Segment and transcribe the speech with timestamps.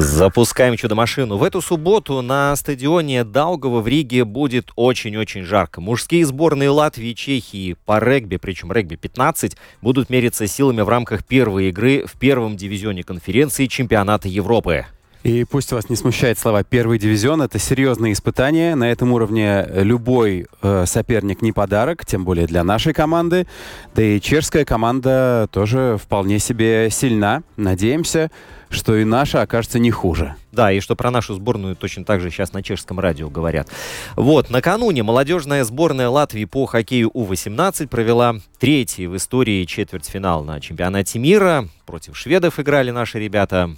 [0.00, 1.36] Запускаем чудо-машину.
[1.36, 5.82] В эту субботу на стадионе Даугава в Риге будет очень-очень жарко.
[5.82, 11.22] Мужские сборные Латвии и Чехии по регби, причем регби 15, будут мериться силами в рамках
[11.22, 14.86] первой игры в первом дивизионе конференции чемпионата Европы.
[15.22, 17.42] И пусть вас не смущает слова «первый дивизион».
[17.42, 18.74] Это серьезные испытания.
[18.74, 23.46] На этом уровне любой э, соперник не подарок, тем более для нашей команды.
[23.94, 27.42] Да и чешская команда тоже вполне себе сильна.
[27.58, 28.30] Надеемся,
[28.70, 30.36] что и наша окажется не хуже.
[30.52, 33.68] Да, и что про нашу сборную точно так же сейчас на чешском радио говорят.
[34.16, 41.18] Вот, накануне молодежная сборная Латвии по хоккею У-18 провела третий в истории четвертьфинал на чемпионате
[41.18, 41.68] мира.
[41.84, 43.76] Против шведов играли наши ребята.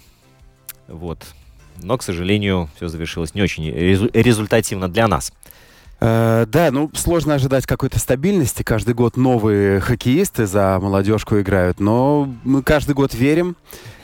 [0.92, 1.24] Вот.
[1.82, 5.32] Но, к сожалению, все завершилось не очень резу- результативно для нас.
[6.00, 8.62] Э, да, ну сложно ожидать какой-то стабильности.
[8.62, 13.56] Каждый год новые хоккеисты за молодежку играют, но мы каждый год верим.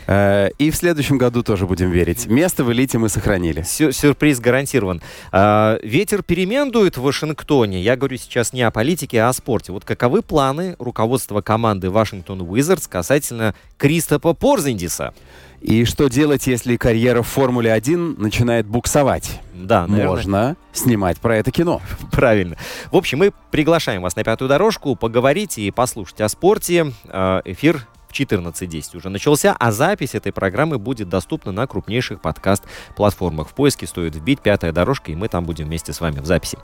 [0.06, 2.26] Э, и в следующем году тоже будем верить.
[2.26, 3.62] Место в элите мы сохранили.
[3.62, 5.02] Сю- сюрприз гарантирован.
[5.32, 7.82] А, ветер перемен дует в Вашингтоне.
[7.82, 9.72] Я говорю сейчас не о политике, а о спорте.
[9.72, 15.12] Вот каковы планы руководства команды Вашингтон Уизардс касательно Кристопа Порзиндиса?
[15.60, 19.40] И что делать, если карьера в Формуле-1 начинает буксовать?
[19.52, 21.80] Да, наверное, Можно снимать про это кино.
[22.12, 22.56] правильно.
[22.92, 26.92] В общем, мы приглашаем вас на пятую дорожку поговорить и послушать о спорте.
[27.08, 33.48] А, Эфир в 14.10 уже начался, а запись этой программы будет доступна на крупнейших подкаст-платформах.
[33.48, 36.58] В поиске стоит вбить «Пятая дорожка», и мы там будем вместе с вами в записи.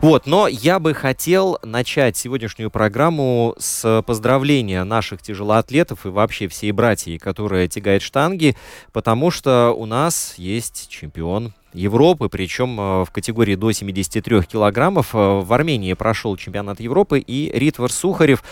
[0.00, 6.72] Вот, но я бы хотел начать сегодняшнюю программу с поздравления наших тяжелоатлетов и вообще всей
[6.72, 8.56] братьи, которая тягает штанги,
[8.92, 15.14] потому что у нас есть чемпион Европы, причем э, в категории до 73 килограммов.
[15.14, 18.42] Э, В Армении прошел чемпионат Европы, и Ритвар Сухарев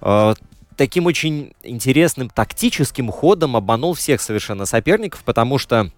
[0.00, 0.34] э,
[0.76, 5.90] таким очень интересным тактическим ходом обманул всех совершенно соперников, потому что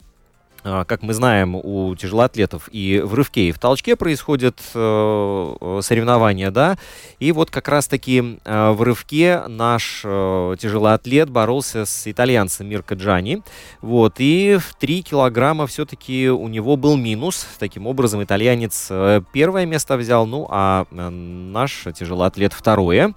[0.64, 6.50] как мы знаем, у тяжелоатлетов и в рывке, и в толчке происходят э, э, соревнования,
[6.50, 6.78] да,
[7.18, 13.42] и вот как раз-таки э, в рывке наш тяжелоатлет боролся с итальянцем Мирко Джани,
[13.82, 18.90] вот, и в 3 килограмма все-таки у него был минус, таким образом итальянец
[19.32, 23.14] первое место взял, ну, а наш тяжелоатлет второе,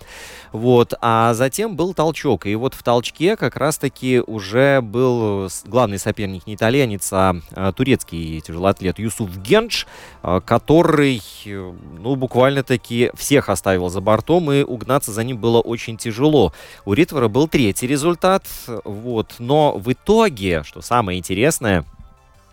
[0.52, 6.46] вот, а затем был толчок, и вот в толчке как раз-таки уже был главный соперник
[6.48, 7.37] не итальянец, а а,
[7.76, 9.86] турецкий тяжелоатлет Юсуф Генч,
[10.22, 15.98] а, который, э, ну, буквально-таки всех оставил за бортом, и угнаться за ним было очень
[15.98, 16.54] тяжело.
[16.86, 18.44] У Ритвара был третий результат,
[18.84, 21.86] вот, но в итоге, что самое интересное,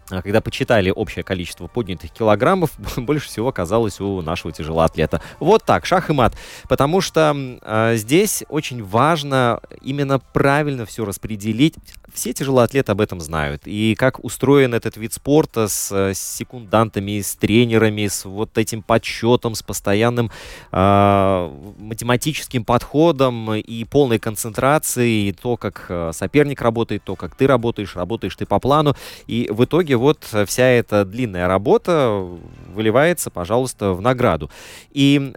[0.08, 5.20] когда почитали общее количество поднятых килограммов, больше всего оказалось у нашего тяжелоатлета.
[5.40, 6.34] Вот так, шах и мат.
[6.68, 11.74] Потому что а, здесь очень важно именно правильно все распределить.
[12.12, 13.62] Все тяжелоатлеты об этом знают.
[13.64, 18.82] И как устроен этот вид спорта с, э, с секундантами, с тренерами, с вот этим
[18.82, 20.30] подсчетом, с постоянным
[20.70, 27.48] а, математическим подходом и полной концентрацией, и то, как э, соперник работает, то, как ты
[27.48, 28.94] работаешь, работаешь ты по плану.
[29.26, 32.26] И в итоге вот вся эта длинная работа
[32.74, 34.50] выливается, пожалуйста, в награду.
[34.90, 35.32] И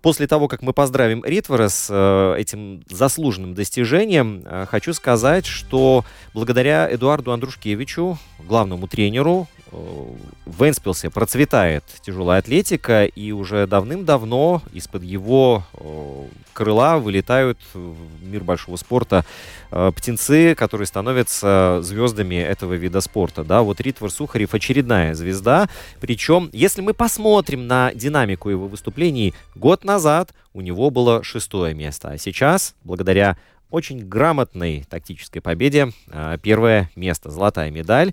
[0.00, 6.04] после того, как мы поздравим Ритвара с э, этим заслуженным достижением, э, хочу сказать, что
[6.34, 15.64] благодаря Эдуарду Андрушкевичу, главному тренеру, в Энспилсе процветает тяжелая атлетика, и уже давным-давно из-под его
[16.52, 19.24] крыла вылетают в мир большого спорта
[19.70, 23.42] э, птенцы, которые становятся звездами этого вида спорта.
[23.44, 25.68] Да, вот Ритвар Сухарев очередная звезда.
[26.00, 32.10] Причем, если мы посмотрим на динамику его выступлений, год назад у него было шестое место,
[32.10, 33.38] а сейчас, благодаря
[33.72, 38.12] очень грамотной тактической победе, э, первое место, золотая медаль.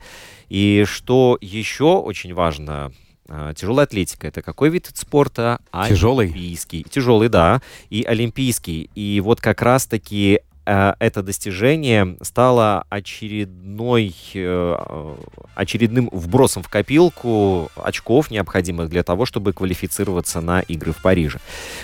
[0.50, 2.92] И что еще очень важно,
[3.32, 5.60] А, Тяжелая атлетика это какой вид спорта?
[5.88, 6.26] Тяжелый.
[6.26, 6.84] Олимпийский.
[6.90, 7.62] Тяжелый, да.
[7.92, 8.90] И олимпийский.
[8.96, 15.16] И вот как раз-таки э, это достижение стало очередной, э,
[15.56, 21.40] очередным вбросом в копилку очков, необходимых для того, чтобы квалифицироваться на игры в Париже.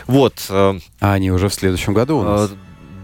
[0.08, 0.48] Вот.
[0.50, 2.52] э, А они уже в следующем году у нас.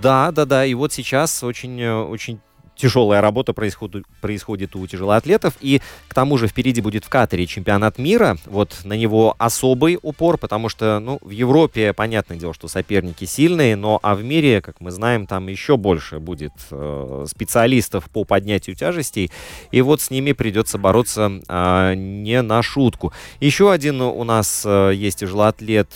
[0.01, 0.65] Э, Да, да, да.
[0.65, 2.39] И вот сейчас очень, э, очень
[2.81, 5.53] тяжелая работа происходит, происходит у тяжелоатлетов.
[5.61, 8.37] И к тому же впереди будет в Катаре чемпионат мира.
[8.45, 13.75] Вот на него особый упор, потому что ну, в Европе, понятное дело, что соперники сильные,
[13.75, 18.75] но а в мире, как мы знаем, там еще больше будет э, специалистов по поднятию
[18.75, 19.31] тяжестей.
[19.71, 23.13] И вот с ними придется бороться а, не на шутку.
[23.39, 25.89] Еще один у нас э, есть тяжелоатлет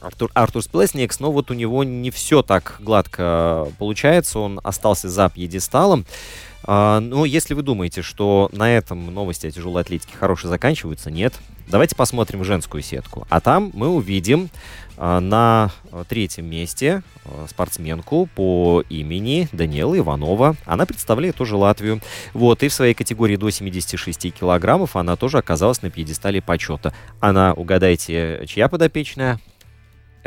[0.00, 5.28] Артур, Артур Сплесникс, но вот у него не все так гладко получается, он остался за
[5.28, 6.06] пьедесталом.
[6.64, 11.34] А, но если вы думаете, что на этом новости о тяжелой атлетике хорошие заканчиваются, нет.
[11.66, 13.26] Давайте посмотрим женскую сетку.
[13.28, 14.48] А там мы увидим
[14.96, 15.70] а, на
[16.08, 20.56] третьем месте а, спортсменку по имени Даниэла Иванова.
[20.64, 22.00] Она представляет тоже Латвию.
[22.34, 26.92] Вот, и в своей категории до 76 килограммов она тоже оказалась на пьедестале почета.
[27.20, 29.38] Она, угадайте, чья подопечная?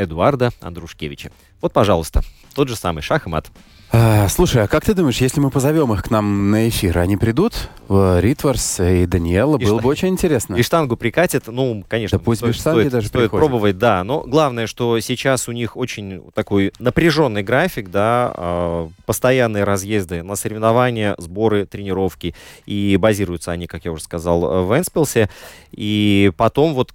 [0.04, 1.32] Эдуарда Андрушкевича.
[1.62, 2.22] Вот, пожалуйста,
[2.56, 3.48] тот же самый шах и мат.
[3.94, 7.18] А, слушай, а как ты думаешь, если мы позовем их к нам на эфир, они
[7.18, 7.68] придут?
[7.90, 9.58] В Ритварс и Даниэла?
[9.58, 10.56] И Было что- бы очень интересно.
[10.56, 13.46] И штангу прикатит, ну, конечно, Да пусть стоит, без штанги стоит- даже стоит приходят.
[13.50, 14.06] пробовать, да.
[14.06, 20.38] Но главное, что сейчас у них очень такой напряженный график, да, а, постоянные разъезды на
[20.38, 22.34] соревнования, сборы, тренировки.
[22.66, 25.30] И базируются они, как я уже сказал, в Энспилсе.
[25.74, 26.94] И потом вот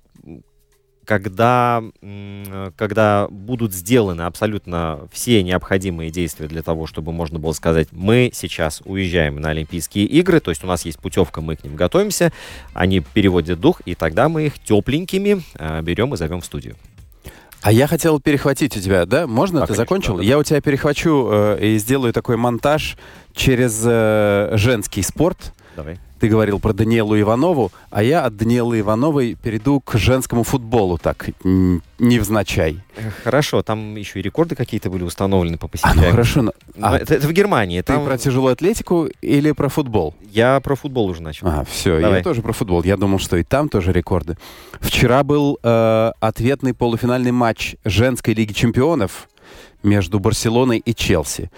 [1.06, 1.82] когда,
[2.76, 8.82] когда будут сделаны абсолютно все необходимые действия для того, чтобы можно было сказать, мы сейчас
[8.84, 12.32] уезжаем на Олимпийские игры, то есть у нас есть путевка, мы к ним готовимся,
[12.74, 16.76] они переводят дух, и тогда мы их тепленькими э, берем и зовем в студию.
[17.62, 19.26] А я хотел перехватить у тебя, да?
[19.26, 19.60] Можно?
[19.60, 20.12] Да, ты конечно, закончил?
[20.14, 20.24] да, да.
[20.24, 22.96] Я у тебя перехвачу э, и сделаю такой монтаж
[23.34, 25.52] через э, женский спорт.
[25.74, 25.98] Давай.
[26.18, 31.28] Ты говорил про Даниэлу Иванову, а я от Даниэлы Ивановой перейду к женскому футболу, так,
[31.98, 32.80] невзначай.
[32.96, 36.42] Э, Хорошо, там еще и рекорды какие-то были установлены по А, ну хорошо.
[36.42, 37.80] но- Но а, это, это в Германии.
[37.80, 38.04] ты Там...
[38.04, 40.14] про тяжелую атлетику или про футбол?
[40.30, 41.48] Я про футбол уже начал.
[41.48, 42.18] А, все, Давай.
[42.18, 42.82] я тоже про футбол.
[42.82, 44.36] Я думал, что и там тоже рекорды.
[44.80, 49.28] Вчера был э, ответный полуфинальный матч женской лиги чемпионов
[49.82, 51.50] между Барселоной и Челси.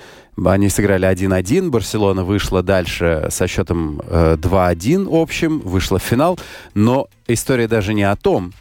[0.44, 6.38] Они сыграли 1-1, Барселона вышла дальше со счетом э, 2-1 общим, вышла в финал.
[6.74, 8.52] Но история даже не о том,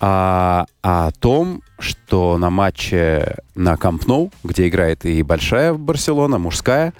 [0.00, 6.38] а, а о том, что на матче на Камп Ноу, где играет и большая Барселона,
[6.38, 6.92] мужская,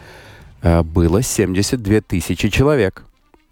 [0.62, 3.05] э, было 72 тысячи человек.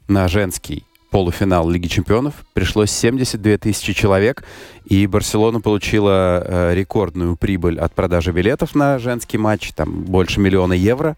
[0.08, 4.44] На женский полуфинал Лиги Чемпионов пришлось 72 тысячи человек,
[4.86, 10.72] и Барселона получила э, рекордную прибыль от продажи билетов на женский матч, там больше миллиона
[10.72, 11.16] евро.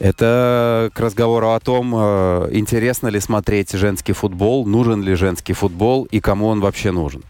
[0.00, 6.04] Это к разговору о том, э, интересно ли смотреть женский футбол, нужен ли женский футбол
[6.10, 7.22] и кому он вообще нужен.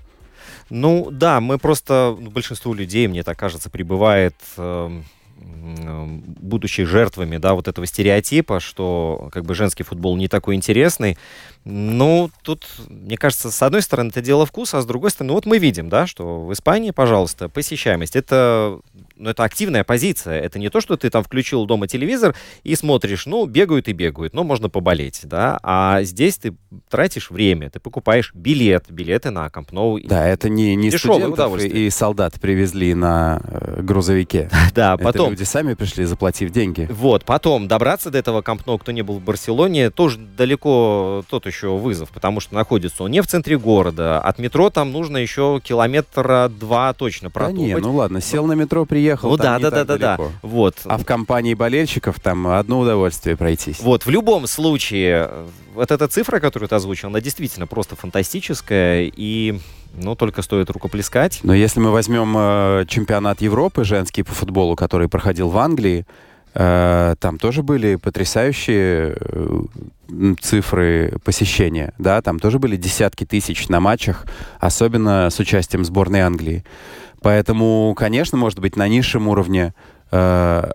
[0.70, 5.04] Ну да, мы просто, большинство людей, мне так кажется, пребывает, эм, м,
[5.40, 11.16] будучи жертвами, да, вот этого стереотипа, что как бы женский футбол не такой интересный.
[11.64, 15.46] Ну, тут, мне кажется, с одной стороны, это дело вкуса, а с другой стороны, вот
[15.46, 18.16] мы видим, да, что в Испании, пожалуйста, посещаемость.
[18.16, 18.80] Это,
[19.20, 20.40] ну, это активная позиция.
[20.40, 24.34] Это не то, что ты там включил дома телевизор и смотришь, ну, бегают и бегают,
[24.34, 25.58] ну, можно поболеть, да.
[25.62, 26.54] А здесь ты
[26.88, 30.00] тратишь время, ты покупаешь билет, билеты на Камп Ноу.
[30.02, 34.48] Да, это не, не студентов и солдат привезли на э, грузовике.
[34.74, 36.88] Да, Это потом, люди сами пришли, заплатив деньги.
[36.90, 41.46] вот, потом добраться до этого Камп Ноу, кто не был в Барселоне, тоже далеко тот
[41.46, 44.20] еще вызов, потому что находится он не в центре города.
[44.20, 47.58] От метро там нужно еще километра два точно Да протопать.
[47.60, 50.24] не, ну ладно, сел на метро, приехал, Ну там да, да, да, да, да.
[50.42, 50.76] Вот.
[50.84, 53.80] А в компании болельщиков там одно удовольствие пройтись.
[53.80, 55.30] Вот, в любом случае,
[55.74, 59.58] вот эта цифра, которую ты озвучил, она действительно просто фантастическая, и,
[59.94, 61.40] ну, только стоит рукоплескать.
[61.42, 66.06] Но если мы возьмем э, чемпионат Европы женский по футболу, который проходил в Англии,
[66.54, 69.62] э, там тоже были потрясающие э,
[70.40, 74.26] цифры посещения, да, там тоже были десятки тысяч на матчах,
[74.58, 76.64] особенно с участием сборной Англии.
[77.22, 79.74] Поэтому, конечно, может быть, на низшем уровне
[80.10, 80.70] э,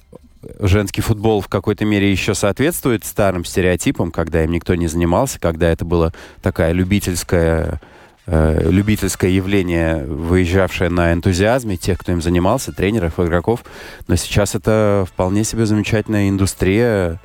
[0.60, 5.70] женский футбол в какой-то мере еще соответствует старым стереотипам, когда им никто не занимался, когда
[5.70, 7.82] это было такая любительская
[8.28, 13.64] э, любительское явление, выезжавшее на энтузиазме тех, кто им занимался, тренеров, игроков.
[14.08, 17.20] Но сейчас это вполне себе замечательная индустрия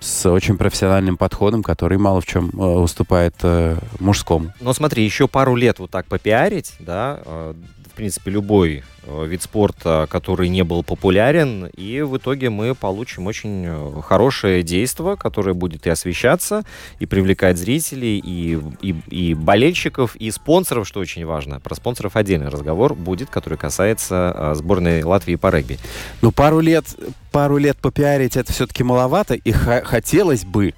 [0.00, 4.52] с очень профессиональным подходом, который мало в чем э, уступает э, мужскому.
[4.60, 7.54] Но смотри, еще пару лет вот так попиарить, да, э,
[7.94, 13.28] в принципе, любой э, вид спорта, который не был популярен, и в итоге мы получим
[13.28, 16.64] очень э, хорошее действие, которое будет и освещаться,
[16.98, 21.60] и привлекать зрителей, и, и, и болельщиков, и спонсоров, что очень важно.
[21.60, 25.78] Про спонсоров отдельный разговор будет, который касается э, сборной Латвии по регби.
[26.20, 26.84] Ну, пару лет,
[27.30, 30.74] пару лет попиарить это все-таки маловато, и хотелось бы,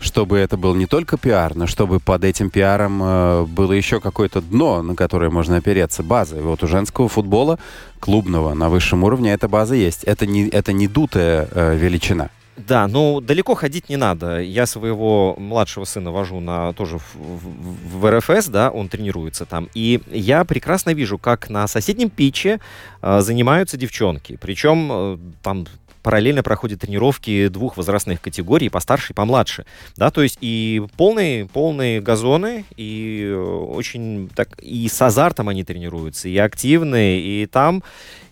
[0.00, 4.40] чтобы это был не только пиар, но чтобы под этим пиаром э, было еще какое-то
[4.40, 6.38] дно, на которое можно опереться, база.
[6.38, 7.58] И вот у женского футбола
[8.00, 10.04] клубного на высшем уровне эта база есть.
[10.04, 12.30] Это не, это не дутая э, величина.
[12.66, 14.40] Да, ну далеко ходить не надо.
[14.40, 19.68] Я своего младшего сына вожу на тоже в, в, в РФС, да, он тренируется там.
[19.74, 22.60] И я прекрасно вижу, как на соседнем питче
[23.02, 24.36] э, занимаются девчонки.
[24.40, 25.66] Причем э, там
[26.02, 29.64] параллельно проходят тренировки двух возрастных категорий, постарше и помладше.
[29.96, 35.64] Да, то есть и полные, полные газоны, и э, очень так, и с азартом они
[35.64, 37.82] тренируются, и активные, и там,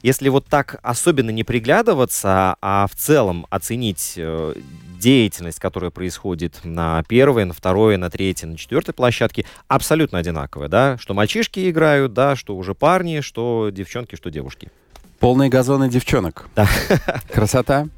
[0.02, 4.54] если вот так особенно не приглядываться, а в целом оценить э,
[4.98, 10.98] деятельность, которая происходит на первой, на второй, на третьей, на четвертой площадке, абсолютно одинаковая, да,
[10.98, 14.70] что мальчишки играют, да, что уже парни, что девчонки, что девушки.
[15.20, 16.48] Полные газоны девчонок.
[16.54, 16.68] Да.
[17.32, 17.88] Красота.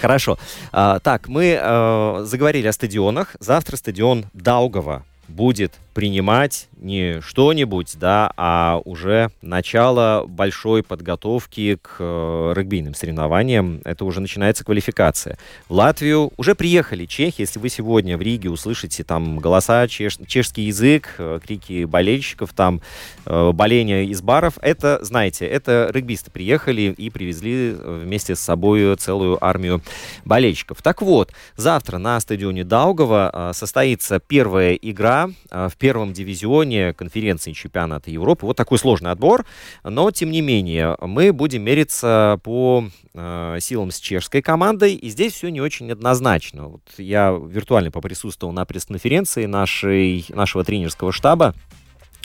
[0.00, 0.38] Хорошо.
[0.72, 3.36] А, так, мы а, заговорили о стадионах.
[3.40, 12.52] Завтра стадион Даугова будет принимать не что-нибудь, да, а уже начало большой подготовки к э,
[12.56, 13.80] регбийным соревнованиям.
[13.84, 15.38] Это уже начинается квалификация.
[15.68, 17.42] В Латвию уже приехали чехи.
[17.42, 22.80] Если вы сегодня в Риге услышите там голоса, чеш, чешский язык, э, крики болельщиков, там
[23.26, 28.96] э, боление из баров, это, знаете, это регбисты приехали и привезли э, вместе с собой
[28.96, 29.82] целую армию
[30.24, 30.82] болельщиков.
[30.82, 37.52] Так вот, завтра на стадионе Даугова э, состоится первая игра э, в первом дивизионе конференции
[37.52, 38.46] чемпионата Европы.
[38.46, 39.44] Вот такой сложный отбор,
[39.84, 42.84] но тем не менее мы будем мериться по
[43.14, 46.68] э, силам с чешской командой, и здесь все не очень однозначно.
[46.68, 51.54] Вот я виртуально поприсутствовал на пресс-конференции нашей, нашего тренерского штаба,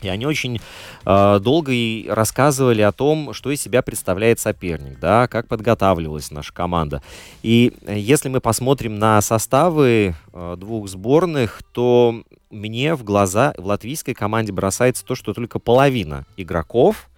[0.01, 0.59] и они очень
[1.05, 6.53] э, долго и рассказывали о том, что из себя представляет соперник, да, как подготавливалась наша
[6.53, 7.01] команда.
[7.43, 13.65] И э, если мы посмотрим на составы э, двух сборных, то мне в глаза в
[13.65, 17.09] латвийской команде бросается то, что только половина игроков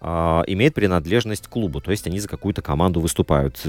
[0.00, 0.06] э,
[0.46, 3.60] имеет принадлежность к клубу, то есть они за какую-то команду выступают.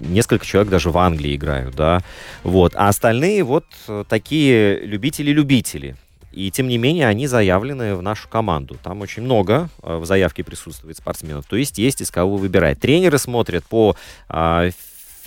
[0.00, 2.00] Несколько человек даже в Англии играют, да,
[2.42, 2.74] вот.
[2.74, 3.66] А остальные вот
[4.08, 5.96] такие любители-любители.
[6.32, 8.76] И тем не менее они заявлены в нашу команду.
[8.82, 11.46] Там очень много э, в заявке присутствует спортсменов.
[11.46, 12.78] То есть есть из кого выбирать.
[12.78, 13.96] Тренеры смотрят по
[14.28, 14.70] э,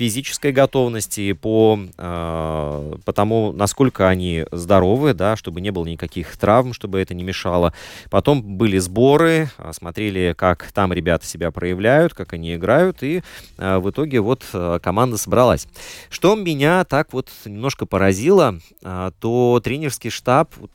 [0.04, 6.74] физической готовности, по, э, по тому, насколько они здоровы, да, чтобы не было никаких травм,
[6.74, 7.74] чтобы это не мешало.
[8.10, 13.24] Потом были сборы, а, смотрели, как там ребята себя проявляют, как они играют, и
[13.58, 15.68] э, в итоге вот э, команда собралась.
[16.10, 20.72] Что меня так вот немножко поразило, э, то тренерский штаб вот,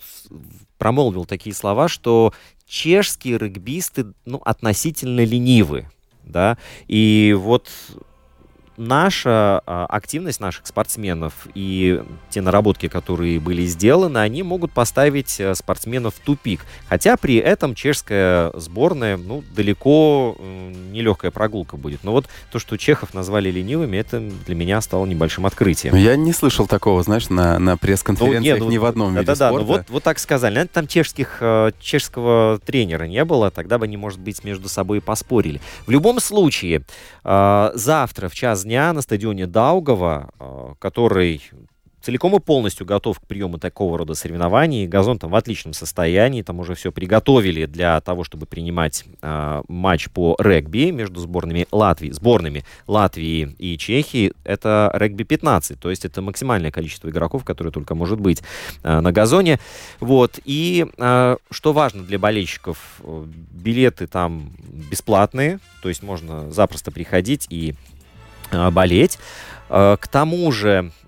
[0.78, 2.32] промолвил такие слова, что
[2.66, 5.86] чешские регбисты ну, относительно ленивы.
[6.24, 6.58] Да,
[6.88, 7.70] и вот
[8.78, 15.54] наша а, активность наших спортсменов и те наработки, которые были сделаны, они могут поставить э,
[15.54, 16.60] спортсменов в тупик.
[16.88, 22.04] Хотя при этом чешская сборная, ну, далеко нелегкая прогулка будет.
[22.04, 25.94] Но вот то, что чехов назвали ленивыми, это для меня стало небольшим открытием.
[25.96, 29.20] Я не слышал такого, знаешь, на, на пресс-конференциях ну, нет, ни ну, в одном да,
[29.20, 29.58] виде да, спорта.
[29.58, 30.54] Да, ну, вот, вот так сказали.
[30.54, 35.00] Наверное, там чешских, э, чешского тренера не было, тогда бы они, может быть, между собой
[35.00, 35.60] поспорили.
[35.86, 36.82] В любом случае,
[37.24, 41.40] э, завтра в час дня на стадионе Даугова, э, который
[42.02, 44.86] целиком и полностью готов к приему такого рода соревнований.
[44.86, 50.10] Газон там в отличном состоянии, там уже все приготовили для того, чтобы принимать э, матч
[50.10, 54.32] по регби между сборными Латвии, сборными Латвии и Чехии.
[54.44, 58.42] Это регби 15, то есть это максимальное количество игроков, которое только может быть
[58.82, 59.58] э, на газоне.
[59.98, 60.38] Вот.
[60.44, 64.52] И э, что важно для болельщиков, билеты там
[64.90, 67.97] бесплатные, то есть можно запросто приходить и Э,
[68.52, 69.18] болеть.
[69.68, 70.90] Э, к тому же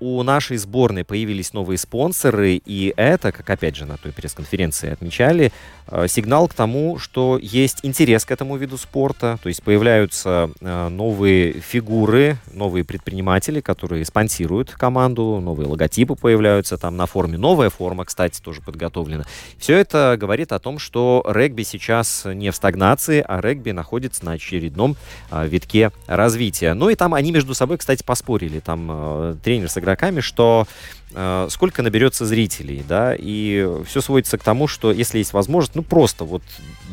[0.00, 5.52] у нашей сборной появились новые спонсоры, и это, как опять же на той пресс-конференции отмечали,
[5.88, 10.88] э, сигнал к тому, что есть интерес к этому виду спорта, то есть появляются э,
[10.88, 18.04] новые фигуры, новые предприниматели, которые спонсируют команду, новые логотипы появляются там на форме, новая форма,
[18.04, 19.24] кстати, тоже подготовлена.
[19.58, 24.32] Все это говорит о том, что регби сейчас не в стагнации, а регби находится на
[24.32, 24.96] очередном
[25.30, 26.74] витке развития.
[26.74, 28.60] Ну и там они между собой, кстати, поспорили.
[28.60, 30.66] Там тренер с игроками, что
[31.14, 35.82] э, сколько наберется зрителей, да, и все сводится к тому, что если есть возможность, ну
[35.82, 36.42] просто вот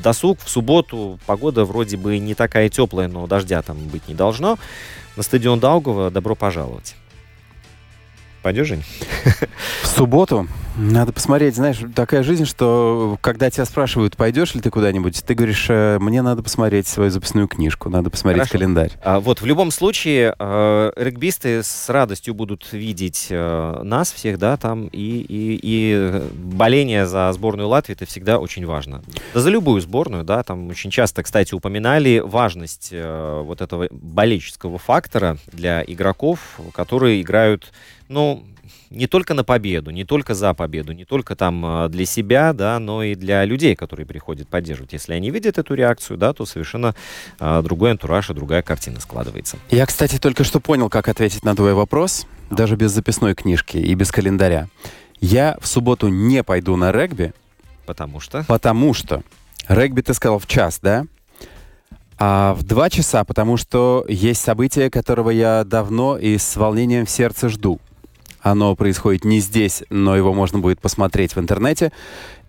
[0.03, 4.59] досуг в субботу, погода вроде бы не такая теплая, но дождя там быть не должно,
[5.15, 6.95] на стадион Даугова добро пожаловать.
[8.41, 8.83] Пойдешь, Жень?
[9.83, 15.21] В субботу надо посмотреть, знаешь, такая жизнь, что когда тебя спрашивают, пойдешь ли ты куда-нибудь,
[15.23, 18.53] ты говоришь, «Э, мне надо посмотреть свою записную книжку, надо посмотреть Хорошо.
[18.53, 18.91] календарь.
[19.03, 24.55] А, вот, в любом случае, э, регбисты с радостью будут видеть э, нас всех, да,
[24.55, 29.03] там, и, и, и боление за сборную Латвии, это всегда очень важно.
[29.33, 34.77] Да за любую сборную, да, там очень часто, кстати, упоминали важность э, вот этого болельческого
[34.77, 36.39] фактора для игроков,
[36.73, 37.71] которые играют,
[38.11, 38.45] ну,
[38.89, 42.77] не только на победу, не только за победу, не только там э, для себя, да,
[42.77, 44.93] но и для людей, которые приходят поддерживать.
[44.93, 46.93] Если они видят эту реакцию, да, то совершенно
[47.39, 49.57] э, другой антураж и другая картина складывается.
[49.69, 53.95] Я, кстати, только что понял, как ответить на твой вопрос, даже без записной книжки и
[53.95, 54.67] без календаря.
[55.21, 57.33] Я в субботу не пойду на регби,
[57.85, 58.43] Потому что...
[58.43, 59.23] потому что
[59.67, 61.05] регби ты сказал в час, да?
[62.17, 67.09] А в два часа, потому что есть событие, которого я давно и с волнением в
[67.09, 67.79] сердце жду.
[68.41, 71.91] Оно происходит не здесь, но его можно будет посмотреть в интернете.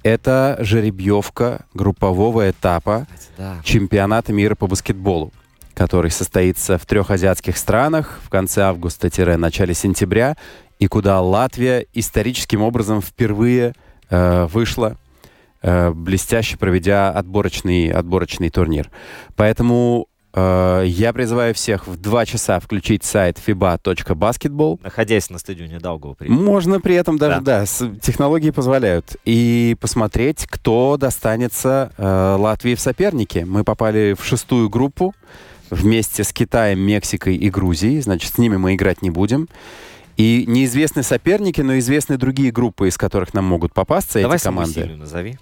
[0.03, 3.07] Это жеребьевка группового этапа
[3.39, 3.61] Да.
[3.63, 5.33] чемпионата мира по баскетболу,
[5.75, 10.37] который состоится в трех азиатских странах в конце августа-начале сентября,
[10.79, 13.75] и куда Латвия историческим образом впервые
[14.11, 14.97] э, вышла,
[15.63, 18.91] э, блестяще проведя отборочный, отборочный турнир.
[19.37, 26.15] Поэтому я призываю всех в два часа включить сайт fiba.basketball, Находясь на стадионе Даугава.
[26.15, 29.17] при- можно при этом даже, да, с- технологии позволяют.
[29.25, 33.45] И посмотреть, кто достанется э, Латвии в сопернике.
[33.45, 35.15] Мы попали в шестую группу
[35.71, 38.01] вместе с Китаем, Мексикой и Грузией.
[38.01, 39.49] Значит, с ними мы играть не будем.
[40.19, 44.75] И неизвестны соперники, но известны другие группы, из которых нам могут попасться Давай эти команды.
[44.75, 45.39] сильную назови.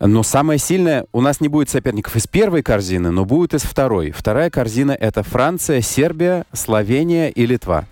[0.00, 4.12] Но самое сильное, у нас не будет соперников из первой корзины, но будет из второй.
[4.12, 7.84] Вторая корзина— это Франция, Сербия, Словения и Литва.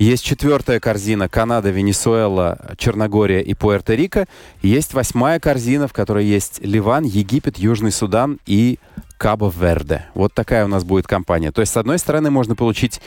[0.00, 4.26] Есть четвертая корзина— Канада, Венесуэла, Черногория и Пуэрто-Рико.
[4.62, 8.80] Есть восьмая корзина, в которой есть Ливан, Египет, Южный Судан и
[9.18, 10.06] Кабо-Верде.
[10.14, 11.52] Вот такая у нас будет компания.
[11.52, 13.00] То есть, с одной стороны, можно получить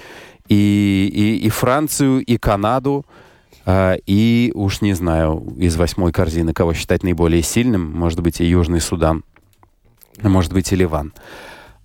[0.48, 3.06] и, и, и Францию, и Канаду,
[3.66, 8.82] и уж не знаю, из восьмой корзины, кого считать наиболее сильным, может быть, и Южный
[8.82, 9.24] Судан,
[10.22, 11.14] а может быть, и Ливан.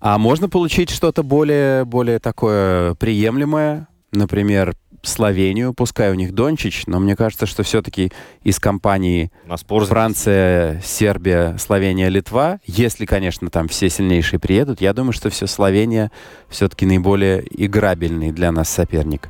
[0.01, 6.99] А можно получить что-то более, более такое приемлемое, например, Словению, пускай у них Дончич, но
[6.99, 8.11] мне кажется, что все-таки
[8.43, 9.31] из компании.
[9.87, 16.11] Франция, Сербия, Словения, Литва, если, конечно, там все сильнейшие приедут, я думаю, что все Словения
[16.49, 19.29] все-таки наиболее играбельный для нас соперник.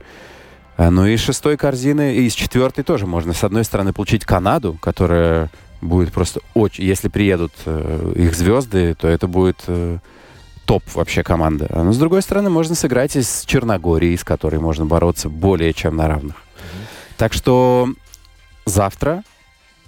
[0.79, 4.23] А, Ну и из шестой корзины, и из четвертой тоже можно, с одной стороны, получить
[4.23, 5.49] Канаду, которая
[5.81, 6.85] будет просто очень...
[6.85, 9.97] Если приедут э, их звезды, то это будет э,
[10.63, 11.69] топ вообще команда.
[11.69, 15.97] Но с другой стороны, можно сыграть и с Черногорией, с которой можно бороться более чем
[15.97, 16.37] на равных.
[17.17, 17.89] Так что
[18.65, 19.23] завтра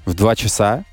[0.05, 0.83] в 2 часа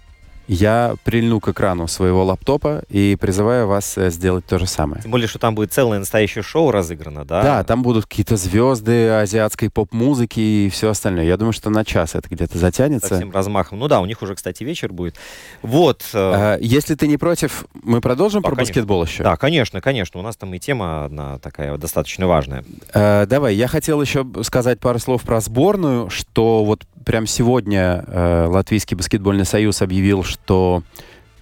[0.49, 5.03] я прильну к экрану своего лаптопа и призываю вас э, сделать то же самое.
[5.03, 7.43] Тем более, что там будет целое настоящее шоу разыграно, да?
[7.43, 11.25] Да, там будут какие-то звезды азиатской поп-музыки и все остальное.
[11.25, 13.15] Я думаю, что на час это где-то Со затянется.
[13.17, 13.79] всем размахом.
[13.79, 15.17] Ну да, у них уже, кстати, вечер будет.
[15.63, 16.03] Вот.
[16.15, 18.73] э, А, Если ты не против, мы продолжим Да, про конечно.
[18.73, 19.23] баскетбол еще?
[19.23, 20.19] Да, конечно, конечно.
[20.19, 22.65] У нас там и тема одна такая достаточно важная.
[22.95, 28.47] Э, давай, я хотел еще сказать пару слов про сборную, что вот прям сегодня э,
[28.49, 30.83] Латвийский баскетбольный союз объявил, что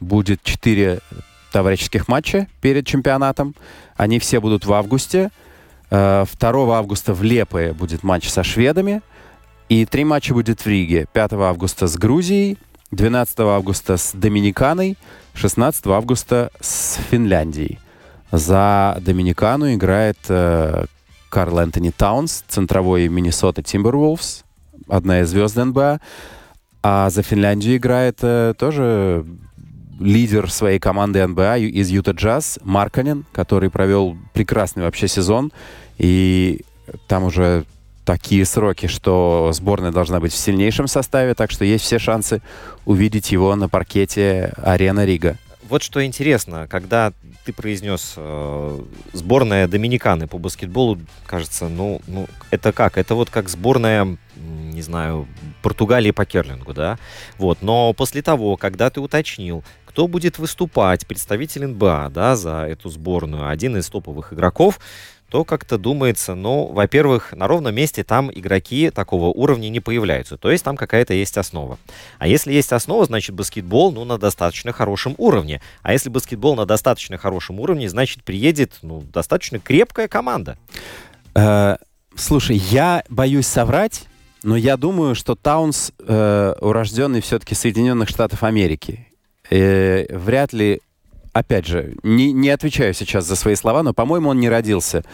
[0.01, 1.01] будет 4
[1.53, 3.55] товарищеских матча перед чемпионатом.
[3.97, 5.31] Они все будут в августе.
[5.91, 9.03] Э, 2 августа в Лепое будет матч со шведами.
[9.69, 11.07] И три матча будет в Риге.
[11.13, 12.57] 5 августа с Грузией,
[12.93, 14.97] 12 августа с Доминиканой,
[15.35, 17.81] 16 августа с Финляндией.
[18.31, 20.87] За Доминикану играет э,
[21.29, 24.45] Карл Энтони Таунс, центровой Миннесота Тимберволфс,
[24.89, 26.01] одна из звезд НБА.
[26.83, 29.25] А за Финляндию играет э, тоже
[29.99, 35.53] лидер своей команды НБА из Юта Джаз Марканен, который провел прекрасный вообще сезон.
[35.99, 36.63] И
[37.09, 37.65] там уже
[38.05, 42.41] такие сроки, что сборная должна быть в сильнейшем составе, так что есть все шансы
[42.85, 45.37] увидеть его на паркете арена Рига.
[45.69, 47.13] Вот что интересно, когда
[47.45, 48.81] ты произнес э,
[49.13, 52.97] сборная Доминиканы по баскетболу, кажется, ну, ну, это как?
[52.97, 54.17] Это вот как сборная,
[54.77, 55.27] не знаю,
[55.63, 56.99] Португалии по керлингу, да?
[57.39, 62.91] Вот, но после того, когда ты уточнил, кто будет выступать, представитель НБА, да, за эту
[62.91, 64.79] сборную, один из топовых игроков,
[65.31, 70.51] то как-то думается, ну, во-первых, на ровном месте там игроки такого уровня не появляются, то
[70.51, 71.79] есть там какая-то есть основа.
[72.19, 75.61] А если есть основа, значит баскетбол, ну, на достаточно хорошем уровне.
[75.83, 80.59] А если баскетбол на достаточно хорошем уровне, значит приедет, ну, достаточно крепкая команда.
[81.35, 81.77] Э,
[82.15, 84.05] слушай, я боюсь соврать,
[84.43, 89.09] но я думаю, что Таунс э, урожденный все-таки Соединенных Штатов Америки.
[89.51, 90.81] Э, вряд ли,
[91.33, 95.05] опять же, не, не отвечаю сейчас за свои слова, но, по-моему, он не родился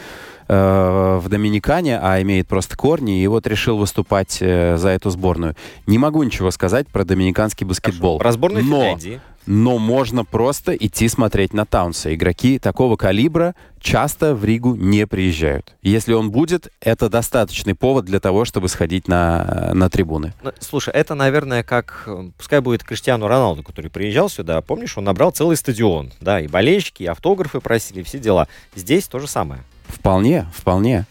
[0.48, 5.54] э, в Доминикане, а имеет просто корни, и вот решил выступать э, за эту сборную.
[5.86, 8.18] Не могу ничего сказать про доминиканский баскетбол.
[8.18, 8.98] Про сборную но
[9.46, 12.14] но можно просто идти смотреть на Таунса.
[12.14, 15.74] Игроки такого калибра часто в Ригу не приезжают.
[15.82, 20.32] Если он будет, это достаточный повод для того, чтобы сходить на, на трибуны.
[20.42, 25.04] Ну, Слушай, это, наверное, как, э, пускай будет Криштиану Роналду, который приезжал сюда, помнишь, он
[25.04, 28.46] набрал целый стадион, да, и болельщики, и автографы просили, все дела.
[28.76, 29.62] Здесь то же самое.
[29.92, 31.06] Вполне, вполне.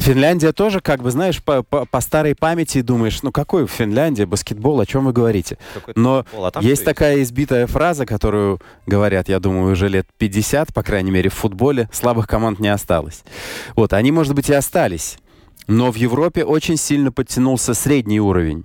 [0.00, 4.80] Финляндия тоже, как бы, знаешь, по, по, по старой памяти думаешь, ну какой Финляндия, баскетбол,
[4.80, 5.58] о чем вы говорите?
[5.94, 10.82] Но футбол, а есть такая избитая фраза, которую говорят, я думаю, уже лет 50, по
[10.82, 13.22] крайней мере, в футболе, слабых команд не осталось.
[13.74, 15.18] Вот, они, может быть, и остались,
[15.66, 18.64] но в Европе очень сильно подтянулся средний уровень.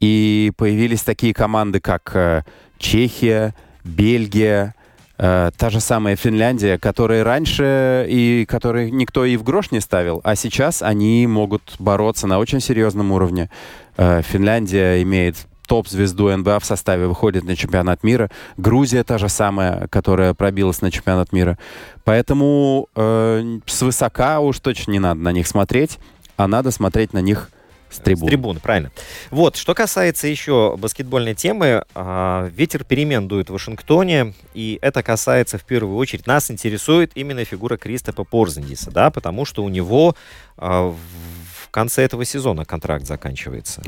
[0.00, 2.44] И появились такие команды, как э,
[2.78, 4.74] Чехия, Бельгия,
[5.18, 10.20] э, та же самая Финляндия, которые раньше и которые никто и в грош не ставил,
[10.24, 13.50] а сейчас они могут бороться на очень серьезном уровне.
[13.96, 18.30] Э, Финляндия имеет топ-звезду НБА в составе, выходит на чемпионат мира.
[18.56, 21.58] Грузия та же самая, которая пробилась на чемпионат мира.
[22.04, 25.98] Поэтому э, свысока уж точно не надо на них смотреть,
[26.36, 27.50] а надо смотреть на них
[27.90, 28.26] с трибун.
[28.26, 28.90] С трибуны, правильно.
[29.30, 35.58] Вот, что касается еще баскетбольной темы, а, ветер перемен дует в Вашингтоне, и это касается
[35.58, 40.14] в первую очередь, нас интересует именно фигура Кристопа Порзингиса, да, потому что у него
[40.56, 43.82] а, в конце этого сезона контракт заканчивается.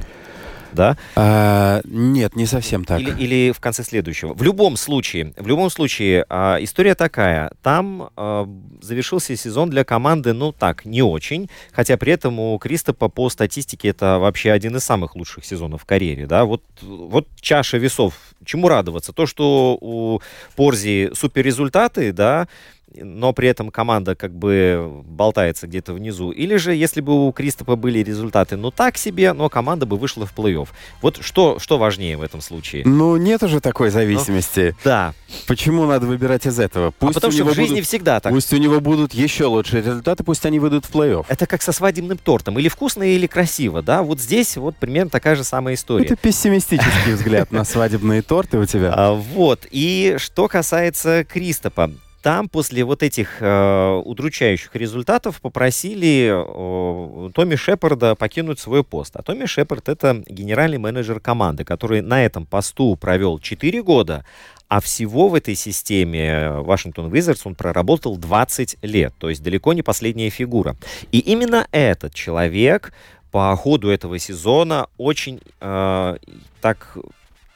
[0.72, 0.96] Да?
[1.16, 3.00] А, нет, не совсем так.
[3.00, 4.34] Или, или в конце следующего.
[4.34, 7.50] В любом случае, в любом случае, а, история такая.
[7.62, 8.48] Там а,
[8.80, 11.48] завершился сезон для команды, ну так, не очень.
[11.72, 15.84] Хотя при этом у Кристопа по статистике это вообще один из самых лучших сезонов в
[15.84, 16.26] карьере.
[16.26, 16.44] Да?
[16.44, 18.14] Вот, вот чаша весов.
[18.44, 19.12] Чему радоваться?
[19.12, 20.20] То, что у
[20.56, 22.48] Порзи супер результаты, да,
[22.94, 26.30] но при этом команда как бы болтается где-то внизу.
[26.30, 30.26] Или же, если бы у Кристопа были результаты, ну так себе, но команда бы вышла
[30.26, 30.68] в плей-офф.
[31.02, 32.84] Вот что, что важнее в этом случае?
[32.86, 34.74] Ну, нет уже такой зависимости.
[34.84, 35.14] Да.
[35.46, 36.88] Почему надо выбирать из этого?
[36.88, 38.32] А Пусть потому у что в жизни будут- всегда так.
[38.32, 41.26] Пусть у него будут еще лучшие результаты, пусть они выйдут в плей-офф.
[41.28, 42.58] Это как со свадебным тортом.
[42.58, 44.02] Или вкусно, или красиво, да?
[44.02, 46.06] Вот здесь вот примерно такая же самая история.
[46.06, 48.92] Это пессимистический взгляд на свадебные торты у тебя.
[48.96, 49.66] А, вот.
[49.70, 51.90] И что касается Кристопа.
[52.22, 59.16] Там после вот этих э, удручающих результатов попросили э, Томми Шепарда покинуть свой пост.
[59.16, 64.24] А Томми Шепард это генеральный менеджер команды, который на этом посту провел 4 года,
[64.68, 69.82] а всего в этой системе Вашингтон Wizards он проработал 20 лет, то есть далеко не
[69.82, 70.76] последняя фигура.
[71.12, 72.92] И именно этот человек
[73.30, 76.16] по ходу этого сезона очень э,
[76.60, 76.98] так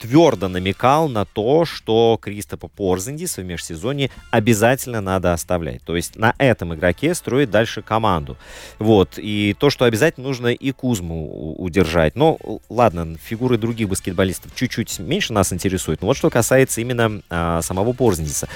[0.02, 5.82] твердо намекал на то, что Кристопа Порзиндиса в межсезонье обязательно надо оставлять.
[5.84, 8.36] То есть на этом игроке строить дальше команду.
[8.80, 9.12] Вот.
[9.16, 12.16] И то, что обязательно нужно и Кузму удержать.
[12.16, 12.36] Но,
[12.68, 16.00] ладно, фигуры других баскетболистов чуть-чуть меньше нас интересуют.
[16.00, 18.48] Но вот что касается именно а, самого Порзиндиса.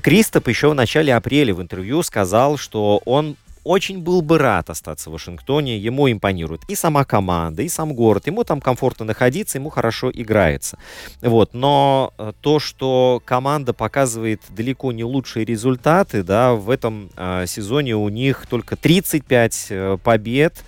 [0.00, 5.10] Кристоп еще в начале апреля в интервью сказал, что он очень был бы рад остаться
[5.10, 9.70] в Вашингтоне, ему импонирует и сама команда, и сам город, ему там комфортно находиться, ему
[9.70, 10.78] хорошо играется.
[11.20, 17.46] Вот, но э, то, что команда показывает далеко не лучшие результаты, да, в этом э,
[17.46, 20.64] сезоне у них только 35 э, побед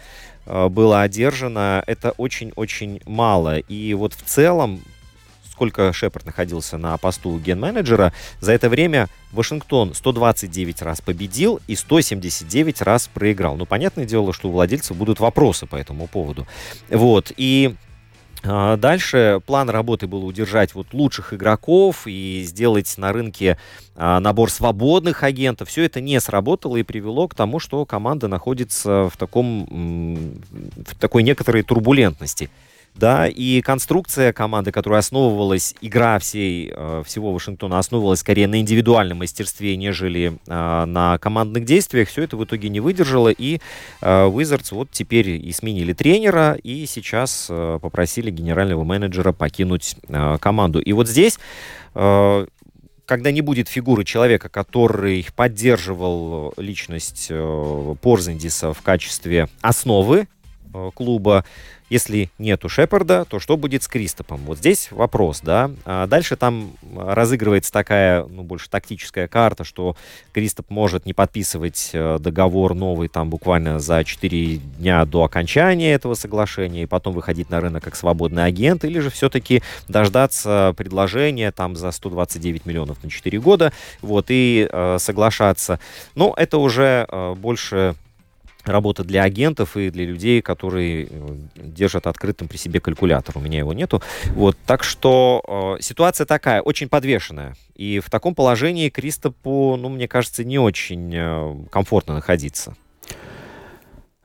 [0.46, 3.58] э, было одержано, это очень-очень мало.
[3.58, 4.80] И вот в целом
[5.56, 12.82] сколько Шепард находился на посту ген-менеджера, за это время Вашингтон 129 раз победил и 179
[12.82, 13.56] раз проиграл.
[13.56, 16.46] Ну, понятное дело, что у владельцев будут вопросы по этому поводу.
[16.90, 17.74] Вот, и
[18.44, 23.56] а, Дальше план работы был удержать вот лучших игроков и сделать на рынке
[23.94, 25.70] а, набор свободных агентов.
[25.70, 29.64] Все это не сработало и привело к тому, что команда находится в таком
[30.76, 32.50] в такой некоторой турбулентности.
[32.96, 39.18] Да, и конструкция команды, которая основывалась, игра всей, э, всего Вашингтона основывалась скорее на индивидуальном
[39.18, 43.60] мастерстве, нежели э, на командных действиях, все это в итоге не выдержало, и
[44.00, 49.96] э, Wizards вот теперь и сменили тренера, и сейчас попросили генерального менеджера покинуть
[50.40, 50.80] команду.
[50.80, 51.38] И вот здесь
[51.94, 57.30] когда не будет фигуры человека, который поддерживал личность
[58.02, 60.26] Порзендиса в качестве основы
[60.94, 61.44] клуба,
[61.88, 64.40] если нету Шепарда, то что будет с Кристопом?
[64.40, 65.70] Вот здесь вопрос, да.
[65.84, 69.96] А дальше там разыгрывается такая, ну, больше тактическая карта, что
[70.32, 76.14] Кристоп может не подписывать э, договор новый там буквально за 4 дня до окончания этого
[76.14, 81.76] соглашения и потом выходить на рынок как свободный агент, или же все-таки дождаться предложения там
[81.76, 85.78] за 129 миллионов на 4 года, вот, и э, соглашаться.
[86.16, 87.94] Но это уже э, больше
[88.66, 93.38] работа для агентов и для людей, которые э, держат открытым при себе калькулятор.
[93.38, 94.02] У меня его нету.
[94.34, 97.54] Вот, так что э, ситуация такая, очень подвешенная.
[97.74, 102.76] И в таком положении Кристопу, ну, мне кажется, не очень э, комфортно находиться.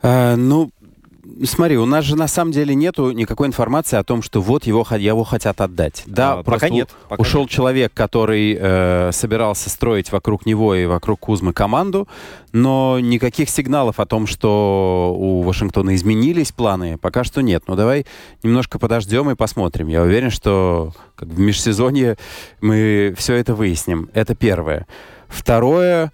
[0.01, 0.71] А, ну,
[1.45, 4.86] смотри, у нас же на самом деле нету никакой информации о том, что вот его,
[4.97, 6.03] его хотят отдать.
[6.05, 6.89] Да, а, пока нет.
[7.10, 7.49] Пока ушел нет.
[7.49, 12.07] человек, который э, собирался строить вокруг него и вокруг Кузмы команду,
[12.51, 17.63] но никаких сигналов о том, что у Вашингтона изменились планы, пока что нет.
[17.67, 18.05] Но давай
[18.43, 19.88] немножко подождем и посмотрим.
[19.88, 22.17] Я уверен, что как в межсезонье
[22.62, 24.10] мы все это выясним.
[24.13, 24.88] Это первое.
[25.27, 26.12] Второе,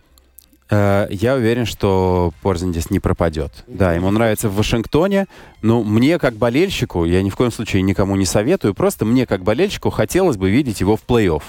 [0.70, 3.64] я уверен, что Порзиндис не пропадет.
[3.68, 5.28] Да, ему нравится в Вашингтоне,
[5.62, 9.44] но мне как болельщику, я ни в коем случае никому не советую, просто мне как
[9.44, 11.44] болельщику хотелось бы видеть его в плей-офф.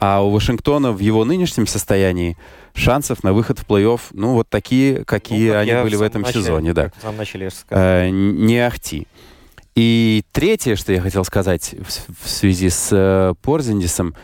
[0.00, 2.36] А у Вашингтона в его нынешнем состоянии
[2.74, 6.02] шансов на выход в плей-офф, ну, вот такие, какие ну, как они были в, в
[6.02, 6.92] этом начале, сезоне, да.
[6.96, 9.08] В самом начале э, не ахти.
[9.74, 14.14] И третье, что я хотел сказать в, в связи с э, Порзиндисом,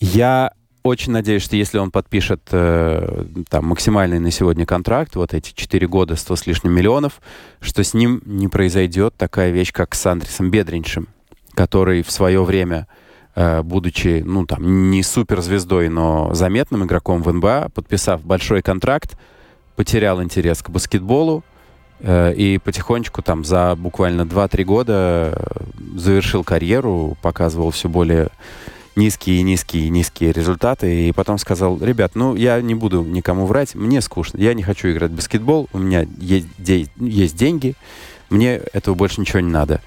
[0.00, 5.52] я очень надеюсь, что если он подпишет э, там максимальный на сегодня контракт, вот эти
[5.52, 7.20] 4 года, 100 с лишним миллионов,
[7.60, 11.08] что с ним не произойдет такая вещь, как с Андресом Бедриншем,
[11.54, 12.86] который в свое время,
[13.34, 19.18] э, будучи, ну там, не суперзвездой, но заметным игроком в НБА, подписав большой контракт,
[19.76, 21.44] потерял интерес к баскетболу,
[22.00, 28.30] э, и потихонечку там за буквально 2-3 года э, завершил карьеру, показывал все более
[28.98, 31.08] низкие, низкие, низкие результаты.
[31.08, 34.38] И потом сказал, ребят, ну, я не буду никому врать, мне скучно.
[34.38, 37.74] Я не хочу играть в баскетбол, у меня есть, есть деньги,
[38.28, 39.80] мне этого больше ничего не надо.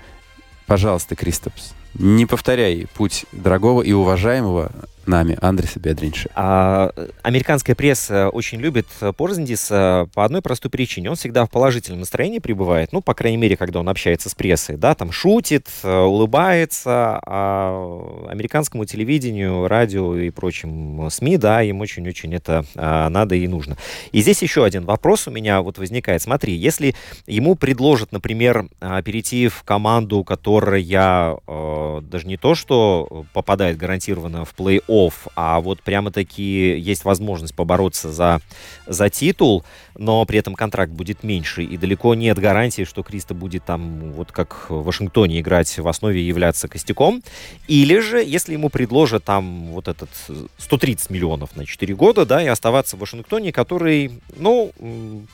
[0.65, 4.71] Пожалуйста, Кристопс, не повторяй путь дорогого и уважаемого
[5.07, 6.29] нами Андреса Бедринша.
[6.35, 6.91] А,
[7.23, 8.87] американская пресса очень любит
[9.17, 11.09] Порзендиса по одной простой причине.
[11.09, 14.77] Он всегда в положительном настроении пребывает, ну, по крайней мере, когда он общается с прессой,
[14.77, 22.65] да, там шутит, улыбается, а американскому телевидению, радио и прочим СМИ, да, им очень-очень это
[22.75, 23.77] а, надо и нужно.
[24.11, 26.21] И здесь еще один вопрос у меня вот возникает.
[26.21, 26.95] Смотри, если
[27.27, 34.45] ему предложат, например, а, перейти в команду, которая а, даже не то, что попадает гарантированно
[34.45, 38.41] в плей офф, а вот прямо-таки есть возможность побороться за,
[38.85, 39.63] за титул,
[39.97, 44.31] но при этом контракт будет меньше, и далеко нет гарантии, что Криста будет там, вот
[44.31, 47.23] как в Вашингтоне, играть в основе и являться костяком.
[47.67, 50.09] Или же, если ему предложат там вот этот
[50.57, 54.71] 130 миллионов на 4 года, да, и оставаться в Вашингтоне, который, ну,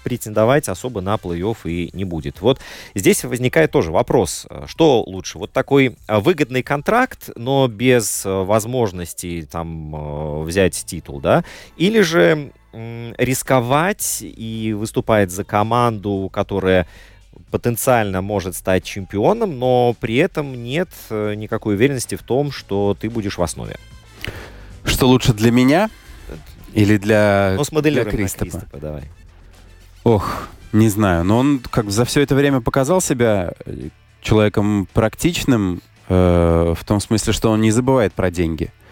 [0.04, 2.42] претендовать особо на плей-офф и не будет.
[2.42, 2.60] Вот
[2.94, 5.38] здесь возникает тоже вопрос, что лучше?
[5.38, 11.44] Вот такой выгодный контракт, но без возможности там э, взять титул, да,
[11.78, 12.52] или же
[13.18, 16.88] рисковать и выступать за команду, которая
[17.52, 23.10] потенциально может стать чемпионом, но при этом нет э, никакой уверенности в том, что ты
[23.10, 23.78] будешь в основе.
[24.84, 25.90] Что лучше для меня
[26.74, 28.46] или для, ну, для Кристопа?
[28.46, 29.04] Кристопа давай.
[30.04, 33.90] Ох, не знаю, но он как за все это время показал себя э,
[34.22, 38.66] человеком практичным, э, в том смысле, что он не забывает про деньги.
[38.66, 38.87] Э,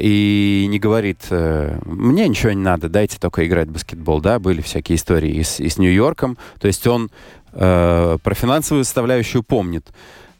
[0.00, 4.62] и не говорит, э, мне ничего не надо, дайте только играть в баскетбол, да, были
[4.62, 7.10] всякие истории и с, и с Нью-Йорком, то есть он
[7.52, 9.88] э, про финансовую составляющую помнит,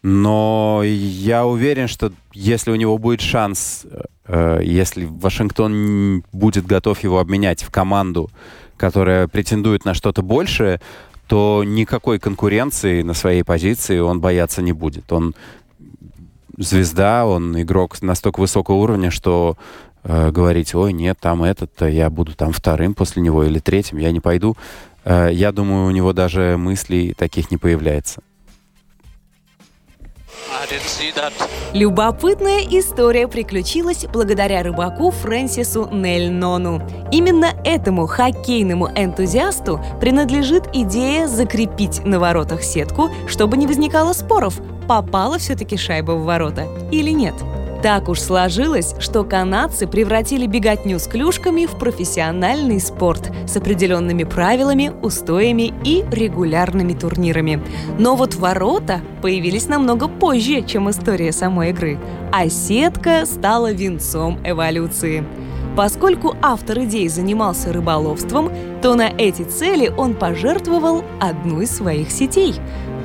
[0.02, 3.84] но я уверен, что если у него будет шанс,
[4.26, 8.30] э, если Вашингтон будет готов его обменять в команду,
[8.78, 10.80] которая претендует на что-то большее,
[11.26, 15.12] то никакой конкуренции на своей позиции он бояться не будет.
[15.12, 15.34] Он
[16.58, 19.56] звезда, он игрок настолько высокого уровня, что
[20.04, 24.10] э, говорить, ой, нет, там этот, я буду там вторым после него или третьим, я
[24.12, 24.56] не пойду.
[25.04, 28.22] Э, я думаю, у него даже мыслей таких не появляется.
[31.72, 36.82] Любопытная история приключилась благодаря рыбаку Фрэнсису Нельнону.
[37.12, 45.38] Именно этому хоккейному энтузиасту принадлежит идея закрепить на воротах сетку, чтобы не возникало споров, попала
[45.38, 47.34] все-таки шайба в ворота или нет.
[47.82, 54.92] Так уж сложилось, что канадцы превратили беготню с клюшками в профессиональный спорт с определенными правилами,
[55.00, 57.62] устоями и регулярными турнирами.
[57.96, 62.00] Но вот ворота появились намного позже, чем история самой игры,
[62.32, 65.24] а сетка стала венцом эволюции.
[65.76, 68.50] Поскольку автор идеи занимался рыболовством,
[68.82, 72.56] то на эти цели он пожертвовал одну из своих сетей.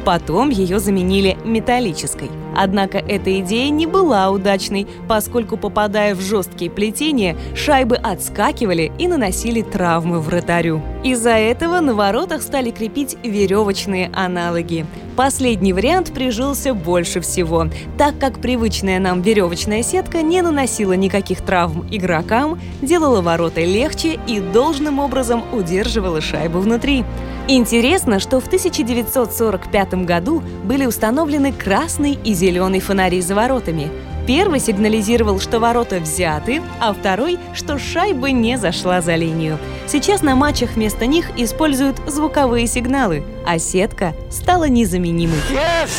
[0.05, 2.29] Потом ее заменили металлической.
[2.55, 9.61] Однако эта идея не была удачной, поскольку, попадая в жесткие плетения, шайбы отскакивали и наносили
[9.61, 10.81] травмы вратарю.
[11.03, 14.85] Из-за этого на воротах стали крепить веревочные аналоги.
[15.15, 21.85] Последний вариант прижился больше всего, так как привычная нам веревочная сетка не наносила никаких травм
[21.91, 27.05] игрокам, делала ворота легче и должным образом удерживала шайбу внутри.
[27.47, 33.89] Интересно, что в 1945 году были установлены красный и зеленый фонари за воротами.
[34.25, 39.57] Первый сигнализировал, что ворота взяты, а второй, что шайба не зашла за линию.
[39.85, 45.39] Сейчас на матчах вместо них используют звуковые сигналы, а сетка стала незаменимой.
[45.51, 45.89] Yes!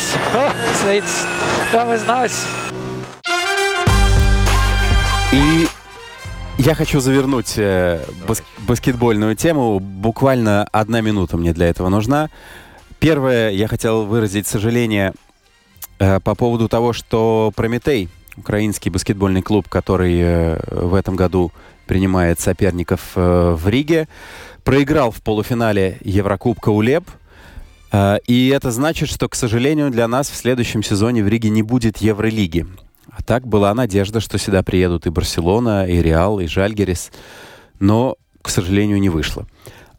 [0.87, 1.25] It's,
[1.71, 2.45] that was nice.
[5.31, 5.67] И
[6.57, 9.79] я хочу завернуть э, бас- баскетбольную тему.
[9.79, 12.29] Буквально одна минута мне для этого нужна.
[12.99, 15.13] Первое, я хотел выразить сожаление
[15.99, 21.51] э, по поводу того, что Прометей, украинский баскетбольный клуб, который э, в этом году
[21.85, 24.07] принимает соперников э, в Риге,
[24.63, 27.03] проиграл в полуфинале Еврокубка УЛЕП.
[27.91, 31.61] Э, И это значит, что, к сожалению, для нас в следующем сезоне в Риге не
[31.61, 32.65] будет Евролиги.
[33.11, 37.11] А так была надежда, что сюда приедут и Барселона, и Реал, и Жальгерис.
[37.79, 39.45] Но, к сожалению, не вышло.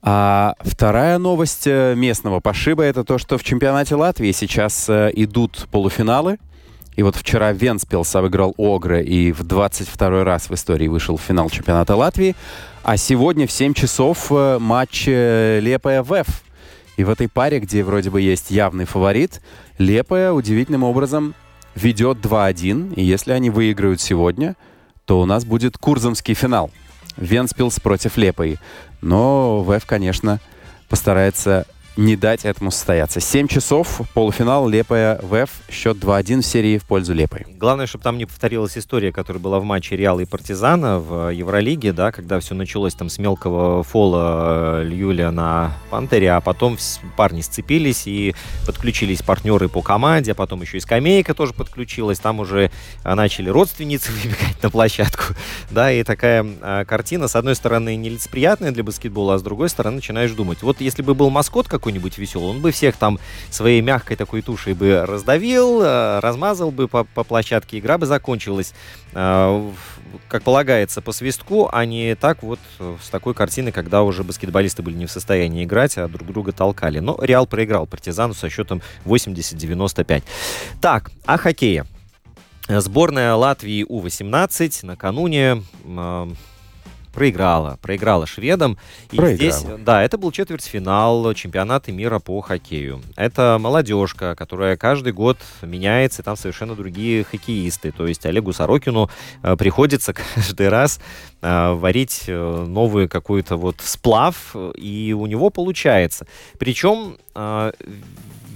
[0.08, 5.66] А вторая новость э, местного пошиба это то, что в чемпионате Латвии сейчас э, идут
[5.72, 6.38] полуфиналы.
[6.94, 11.50] И вот вчера Венспилс обыграл Огра и в 22 раз в истории вышел в финал
[11.50, 12.36] чемпионата Латвии.
[12.84, 16.28] А сегодня в 7 часов э, матч Лепая ВЭФ.
[16.96, 19.42] И в этой паре, где вроде бы есть явный фаворит,
[19.76, 21.34] Лепая удивительным образом
[21.74, 22.94] ведет 2-1.
[22.94, 24.54] И если они выиграют сегодня,
[25.04, 26.70] то у нас будет Курзамский финал.
[27.16, 28.58] Венспилс против Лепой.
[29.00, 30.40] Но ВЭФ, конечно,
[30.88, 33.20] постарается не дать этому состояться.
[33.20, 37.46] 7 часов, полуфинал, Лепая ВЭФ, счет 2-1 в серии в пользу Лепой.
[37.48, 41.92] Главное, чтобы там не повторилась история, которая была в матче Реала и Партизана в Евролиге,
[41.92, 46.76] да, когда все началось там с мелкого фола э, Льюля на Пантере, а потом
[47.16, 48.34] парни сцепились и
[48.66, 52.70] подключились партнеры по команде, а потом еще и скамейка тоже подключилась, там уже
[53.04, 55.34] э, начали родственницы выбегать на площадку,
[55.70, 59.96] да, и такая э, картина, с одной стороны, нелицеприятная для баскетбола, а с другой стороны,
[59.96, 64.16] начинаешь думать, вот если бы был маскот какой-нибудь веселый, он бы всех там своей мягкой
[64.16, 68.74] такой тушей бы раздавил, э, размазал бы по, по площадке, игра бы закончилась,
[69.12, 69.70] э,
[70.26, 74.82] как полагается, по свистку, а не так вот э, с такой картиной, когда уже баскетболисты
[74.82, 76.98] были не в состоянии играть, а друг друга толкали.
[76.98, 80.24] Но Реал проиграл партизану со счетом 80-95.
[80.80, 81.86] Так, о хоккее.
[82.68, 86.30] Сборная Латвии У-18 накануне э,
[87.16, 87.78] проиграла.
[87.80, 88.76] Проиграла шведам.
[89.10, 89.36] И Проиграла.
[89.36, 93.00] здесь, да, это был четвертьфинал чемпионата мира по хоккею.
[93.16, 97.90] Это молодежка, которая каждый год меняется, и там совершенно другие хоккеисты.
[97.90, 99.08] То есть Олегу Сорокину
[99.42, 101.00] э, приходится каждый раз
[101.40, 106.26] э, варить э, новую какую-то вот сплав, и у него получается.
[106.58, 107.16] Причем,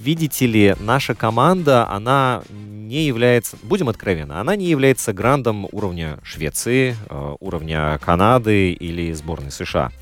[0.01, 6.97] видите ли, наша команда, она не является, будем откровенны, она не является грандом уровня Швеции,
[7.09, 9.93] э, уровня Канады или сборной США.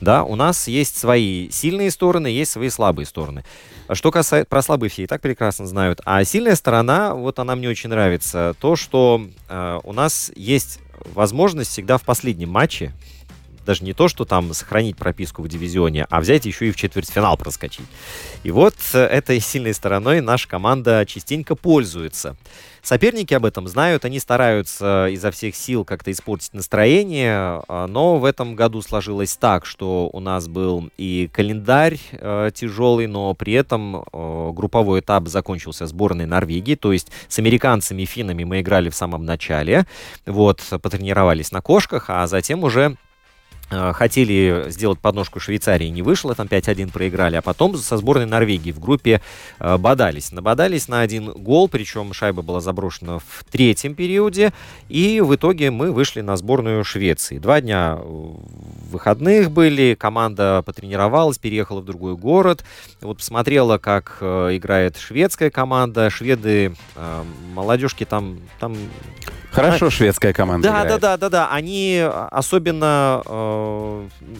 [0.00, 3.44] Да, у нас есть свои сильные стороны, есть свои слабые стороны.
[3.92, 7.68] Что касается про слабые все и так прекрасно знают, а сильная сторона, вот она мне
[7.68, 10.80] очень нравится, то, что э, у нас есть
[11.14, 12.92] возможность всегда в последнем матче
[13.68, 17.36] даже не то, что там сохранить прописку в дивизионе, а взять еще и в четвертьфинал
[17.36, 17.84] проскочить.
[18.42, 22.34] И вот э, этой сильной стороной наша команда частенько пользуется.
[22.82, 28.24] Соперники об этом знают, они стараются изо всех сил как-то испортить настроение, а, но в
[28.24, 33.96] этом году сложилось так, что у нас был и календарь э, тяжелый, но при этом
[33.96, 38.94] э, групповой этап закончился сборной Норвегии, то есть с американцами и финнами мы играли в
[38.94, 39.84] самом начале,
[40.24, 42.96] вот, потренировались на кошках, а затем уже
[43.70, 48.80] хотели сделать подножку Швейцарии, не вышло, там 5-1 проиграли, а потом со сборной Норвегии в
[48.80, 49.20] группе
[49.58, 50.32] э, бодались.
[50.32, 54.52] Набодались на один гол, причем шайба была заброшена в третьем периоде,
[54.88, 57.38] и в итоге мы вышли на сборную Швеции.
[57.38, 57.98] Два дня
[58.90, 62.64] выходных были, команда потренировалась, переехала в другой город,
[63.00, 68.76] вот посмотрела, как э, играет шведская команда, шведы, э, молодежки там, там
[69.50, 70.88] Хорошо а, шведская команда Да, играет.
[70.88, 71.50] да, да, да, да.
[71.50, 73.22] Они особенно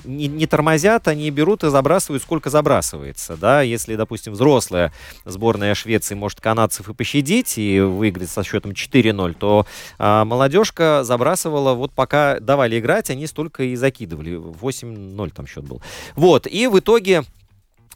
[0.04, 3.36] не, не тормозят, они берут и забрасывают, сколько забрасывается.
[3.36, 3.62] Да?
[3.62, 4.92] Если, допустим, взрослая
[5.24, 9.66] сборная Швеции может канадцев и пощадить и выиграть со счетом 4-0, то
[9.98, 14.36] э, молодежка забрасывала, вот пока давали играть, они столько и закидывали.
[14.36, 15.80] 8-0 там счет был.
[16.14, 17.24] Вот, и в итоге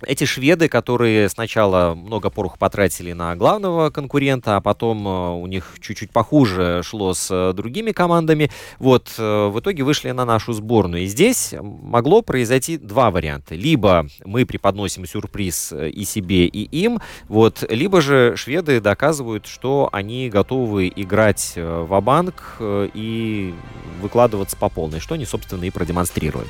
[0.06, 5.76] эти шведы, которые сначала много порох потратили на главного конкурента, а потом э, у них
[5.80, 11.02] чуть-чуть похуже шло с э, другими командами, вот, э, в итоге вышли на нашу сборную.
[11.02, 13.54] И здесь могло произойти два варианта.
[13.54, 20.28] Либо мы преподносим сюрприз и себе, и им, вот, либо же шведы доказывают, что они
[20.30, 23.54] готовы играть в банк и
[24.00, 26.48] выкладываться по полной, что они, собственно, и продемонстрируют.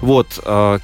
[0.00, 0.28] Вот,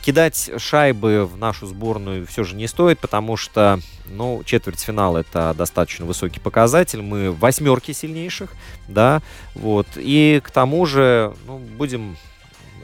[0.02, 5.54] кидать шайбы в нашу сборную сборную все же не стоит, потому что, ну, четвертьфинал это
[5.56, 7.02] достаточно высокий показатель.
[7.02, 8.50] Мы в восьмерке сильнейших,
[8.88, 9.22] да,
[9.54, 9.86] вот.
[9.96, 12.16] И к тому же, ну, будем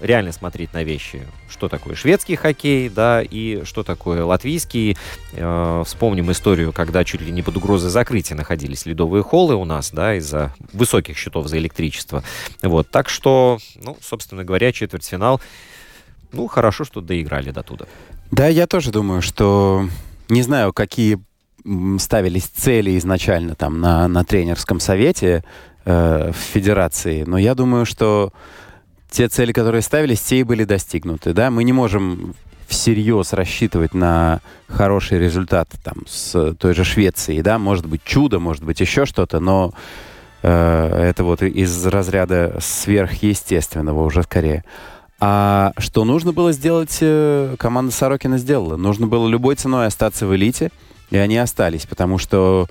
[0.02, 4.96] реально смотреть на вещи, что такое шведский хоккей, да, и что такое латвийский.
[5.32, 9.90] Э, вспомним историю, когда чуть ли не под угрозой закрытия находились ледовые холлы у нас,
[9.90, 12.22] да, из-за высоких счетов за электричество.
[12.62, 15.40] Вот, так что, ну, собственно говоря, четвертьфинал,
[16.32, 17.86] ну, хорошо, что доиграли до туда.
[18.30, 19.88] Да, я тоже думаю, что
[20.28, 21.18] не знаю, какие
[21.98, 25.44] ставились цели изначально там на, на тренерском совете
[25.84, 28.32] э, в федерации, но я думаю, что
[29.10, 31.32] те цели, которые ставились, те и были достигнуты.
[31.32, 31.50] Да?
[31.50, 32.34] Мы не можем
[32.66, 37.40] всерьез рассчитывать на хороший результат там, с той же Швеции.
[37.40, 37.58] Да?
[37.58, 39.72] Может быть чудо, может быть еще что-то, но
[40.42, 44.64] э, это вот из разряда сверхъестественного уже скорее.
[45.18, 48.76] А что нужно было сделать, э, команда Сорокина сделала.
[48.76, 50.70] Нужно было любой ценой остаться в элите,
[51.10, 52.66] и они остались, потому что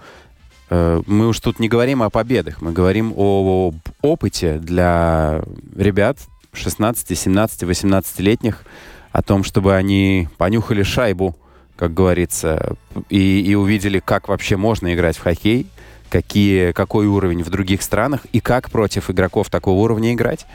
[0.70, 5.42] э, мы уж тут не говорим о победах, мы говорим о, об опыте для
[5.76, 6.20] ребят
[6.54, 8.64] 16, 17, 18-летних,
[9.12, 11.36] о том, чтобы они понюхали шайбу,
[11.76, 12.76] как говорится,
[13.10, 15.68] и, и увидели, как вообще можно играть в хоккей,
[16.10, 20.46] какие, какой уровень в других странах и как против игроков такого уровня играть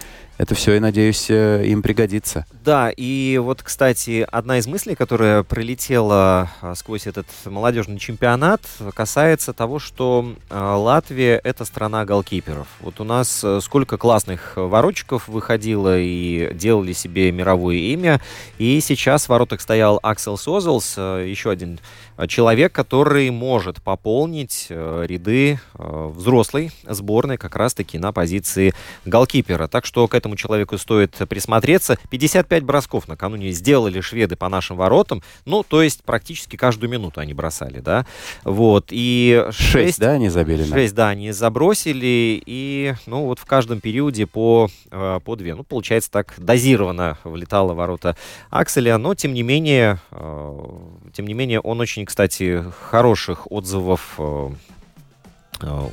[0.41, 2.47] это все, я надеюсь, э, им пригодится.
[2.65, 8.63] Да, и вот, кстати, одна из мыслей, которая пролетела а, сквозь этот молодежный чемпионат,
[8.95, 12.69] касается того, что а, Латвия— это страна голкиперов.
[12.81, 18.19] Вот у нас э, сколько классных воротчиков выходило и делали себе мировое имя,
[18.57, 21.81] и сейчас в воротах стоял Аксел Созелс, э, еще один
[22.29, 28.75] человек, который может пополнить ряды взрослой сборной как раз-таки на позиции
[29.07, 29.69] голкипера.
[29.69, 31.99] Так что к этому этому человеку стоит присмотреться.
[32.11, 35.23] 55 бросков накануне сделали шведы по нашим воротам.
[35.45, 38.07] Ну, то есть практически каждую минуту они бросали, да.
[38.45, 38.87] Вот.
[38.91, 40.65] И 6, 6 да, они забили?
[40.65, 42.41] 6, да, они забросили.
[42.47, 45.55] И, ну, вот в каждом периоде по, э, по 2.
[45.57, 48.17] Ну, получается, так дозированно влетало ворота
[48.51, 48.99] Акселя.
[48.99, 50.67] Но, тем не менее, э,
[51.13, 54.51] тем не менее, он очень, кстати, хороших отзывов э,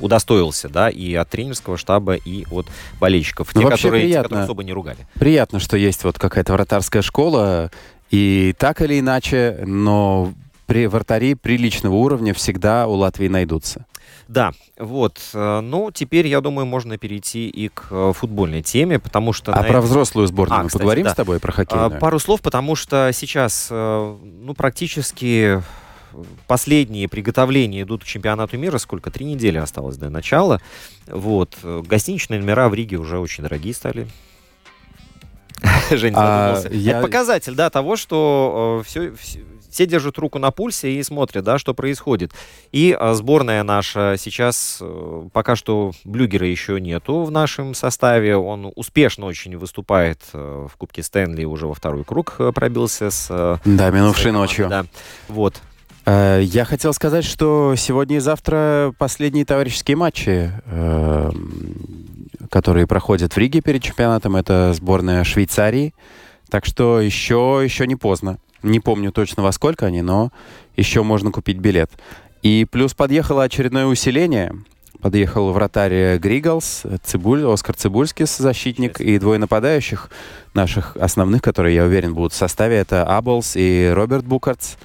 [0.00, 2.66] удостоился, да, и от тренерского штаба, и от
[3.00, 3.54] болельщиков.
[3.54, 5.06] Ну, те, которые, приятно, те, которые особо не ругали.
[5.14, 7.70] Приятно, что есть вот какая-то вратарская школа,
[8.10, 10.32] и так или иначе, но
[10.66, 13.86] при вратари приличного уровня всегда у Латвии найдутся.
[14.28, 15.18] Да, вот.
[15.32, 19.52] Э, ну, теперь, я думаю, можно перейти и к э, футбольной теме, потому что...
[19.52, 21.12] А про взрослую сборную а, мы кстати, поговорим да.
[21.12, 21.54] с тобой, про?
[21.70, 25.62] А, пару слов, потому что сейчас, ну, практически
[26.46, 28.78] последние приготовления идут к чемпионату мира.
[28.78, 29.10] Сколько?
[29.10, 30.60] Три недели осталось до начала.
[31.06, 31.56] Вот.
[31.62, 34.06] Гостиничные номера в Риге уже очень дорогие стали.
[35.90, 36.92] Женя а, я...
[36.92, 39.40] Это показатель, да, того, что э, все, все,
[39.70, 42.32] все держат руку на пульсе и смотрят, да, что происходит.
[42.72, 48.36] И э, сборная наша сейчас, э, пока что Блюгера еще нету в нашем составе.
[48.36, 53.28] Он успешно очень выступает э, в Кубке Стэнли, уже во второй круг пробился с...
[53.30, 54.68] Э, да, минувшей ночью.
[54.68, 54.86] Да.
[55.28, 55.60] Вот.
[56.08, 61.30] Э, я хотел сказать, что сегодня и завтра последние товарищеские матчи, э,
[62.50, 64.34] которые проходят в Риге перед чемпионатом.
[64.36, 65.94] Это сборная Швейцарии.
[66.48, 68.38] Так что еще, еще не поздно.
[68.62, 70.32] Не помню точно во сколько они, но
[70.76, 71.90] еще можно купить билет.
[72.42, 74.54] И плюс подъехало очередное усиление.
[75.02, 80.08] Подъехал вратарь Григалс, Цибуль, Оскар Цибульскис, защитник, и двое нападающих
[80.54, 84.76] наших основных, которые, я уверен, будут в составе, это Аблс и Роберт Букартс.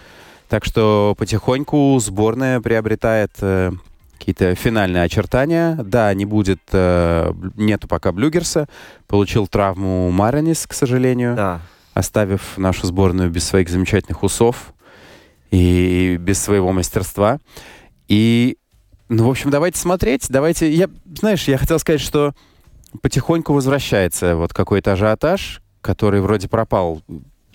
[0.53, 3.71] Так что потихоньку сборная приобретает э,
[4.19, 5.73] какие-то финальные очертания.
[5.83, 8.67] Да, не будет, э, нету пока Блюгерса.
[9.07, 11.61] Получил травму Маранис, к сожалению, Да.
[11.95, 14.75] оставив нашу сборную без своих замечательных усов
[15.49, 17.39] и без своего мастерства.
[18.07, 18.59] И,
[19.09, 20.27] ну, в общем, давайте смотреть.
[20.29, 20.87] Давайте, я,
[21.17, 22.35] знаешь, я хотел сказать, что
[23.01, 27.01] потихоньку возвращается вот какой-то ажиотаж, который вроде пропал.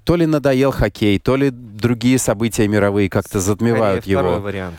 [0.08, 4.42] То ли надоел хоккей, то ли другие события мировые как-то затмевают Скорее, второй его.
[4.42, 4.76] вариант.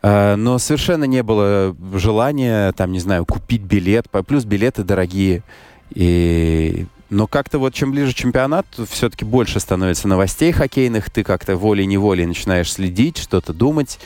[0.00, 4.06] А, Но совершенно не было желания, там, не знаю, купить билет.
[4.26, 5.42] Плюс билеты дорогие.
[5.90, 6.86] И...
[7.10, 11.10] Но как-то вот чем ближе чемпионат, все-таки больше становится новостей хоккейных.
[11.10, 13.98] Ты как-то волей-неволей начинаешь следить, что-то думать.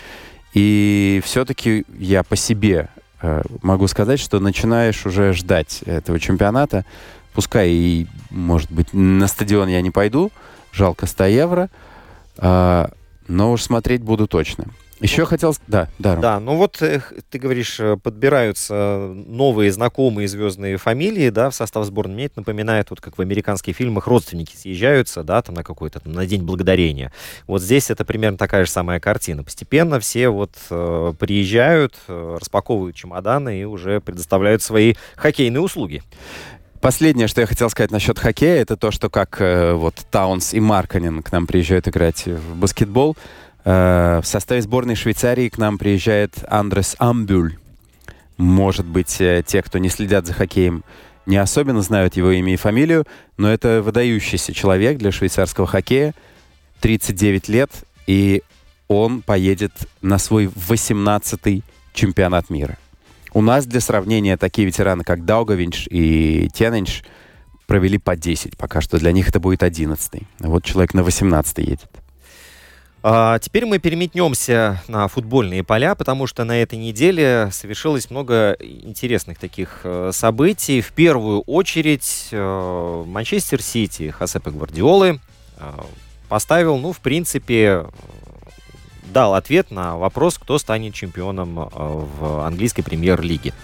[0.54, 2.88] И все-таки я по себе
[3.22, 6.84] э, могу сказать, что начинаешь уже ждать этого чемпионата.
[7.32, 10.32] Пускай и, может быть, на стадион я не пойду,
[10.74, 11.70] жалко 100 евро,
[12.38, 12.90] а,
[13.28, 14.66] но уж смотреть буду точно.
[15.00, 15.52] Еще хотел...
[15.52, 16.22] с- Да, да, Ром.
[16.22, 21.84] Да, ну вот э, ты говоришь, э, подбираются новые знакомые звездные фамилии, да, в состав
[21.84, 22.14] сборной.
[22.14, 26.12] Мне это напоминает, вот как в американских фильмах родственники съезжаются, да, там на какой-то, там,
[26.12, 27.12] на День Благодарения.
[27.46, 29.42] Вот здесь это примерно такая же самая картина.
[29.42, 36.02] Постепенно все вот э, приезжают, э, распаковывают чемоданы и уже предоставляют свои хоккейные услуги.
[36.84, 40.60] Последнее, что я хотел сказать насчет хоккея, это то, что как э, вот Таунс и
[40.60, 43.16] Марканин к нам приезжают играть в баскетбол,
[43.64, 47.56] э, в составе сборной Швейцарии к нам приезжает Андрес Амбюль.
[48.36, 50.84] Может быть, э, те, кто не следят за хоккеем,
[51.24, 53.06] не особенно знают его имя и фамилию,
[53.38, 56.14] но это выдающийся человек для швейцарского хоккея,
[56.80, 57.70] 39 лет,
[58.06, 58.42] и
[58.88, 59.72] он поедет
[60.02, 61.62] на свой 18-й
[61.94, 62.76] чемпионат мира.
[63.34, 67.02] У нас для сравнения такие ветераны, как Даугавинч и Тененч,
[67.66, 68.56] провели по 10.
[68.56, 71.90] Пока что для них это будет 11 Вот человек на 18 едет.
[73.02, 79.38] А теперь мы переметнемся на футбольные поля, потому что на этой неделе совершилось много интересных
[79.38, 80.80] таких э, событий.
[80.80, 85.20] В первую очередь э, Манчестер Сити Хосепе Гвардиолы
[85.58, 85.70] э,
[86.28, 87.84] поставил, ну, в принципе,
[89.14, 93.54] дал ответ на вопрос, кто станет чемпионом э, в английской премьер-лиге.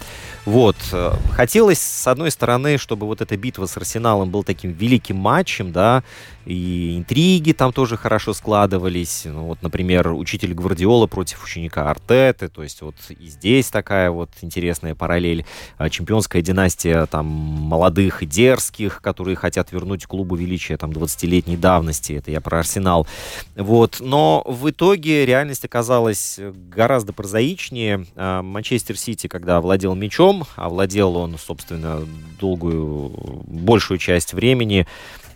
[0.45, 0.75] Вот.
[0.91, 5.71] э, Хотелось, с одной стороны, чтобы вот эта битва с Арсеналом был таким великим матчем,
[5.71, 6.03] да,
[6.45, 9.23] и интриги там тоже хорошо складывались.
[9.25, 14.29] Ну, вот, например, учитель Гвардиола против ученика Артеты, то есть вот и здесь такая вот
[14.41, 15.45] интересная параллель.
[15.77, 22.13] А, Чемпионская династия там молодых и дерзких, которые хотят вернуть клубу величия там 20-летней давности.
[22.13, 23.07] Это я про Арсенал.
[23.55, 23.97] Вот.
[23.99, 26.39] Но в итоге реальность оказалась
[26.73, 28.05] гораздо прозаичнее.
[28.15, 32.01] А, Манчестер Сити, когда владел мячом, а владел он, собственно,
[32.39, 33.11] долгую,
[33.45, 34.87] большую часть времени,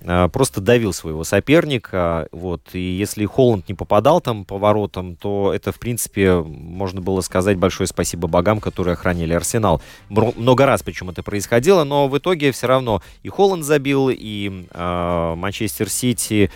[0.08, 5.52] а, просто давил своего соперника, вот, и если Холланд не попадал там по воротам, то
[5.54, 9.82] это, в принципе, можно было сказать большое спасибо богам, которые охраняли Арсенал.
[10.10, 15.36] Много раз причем это происходило, но в итоге все равно и Холланд забил, и а,
[15.36, 16.52] Манчестер Сити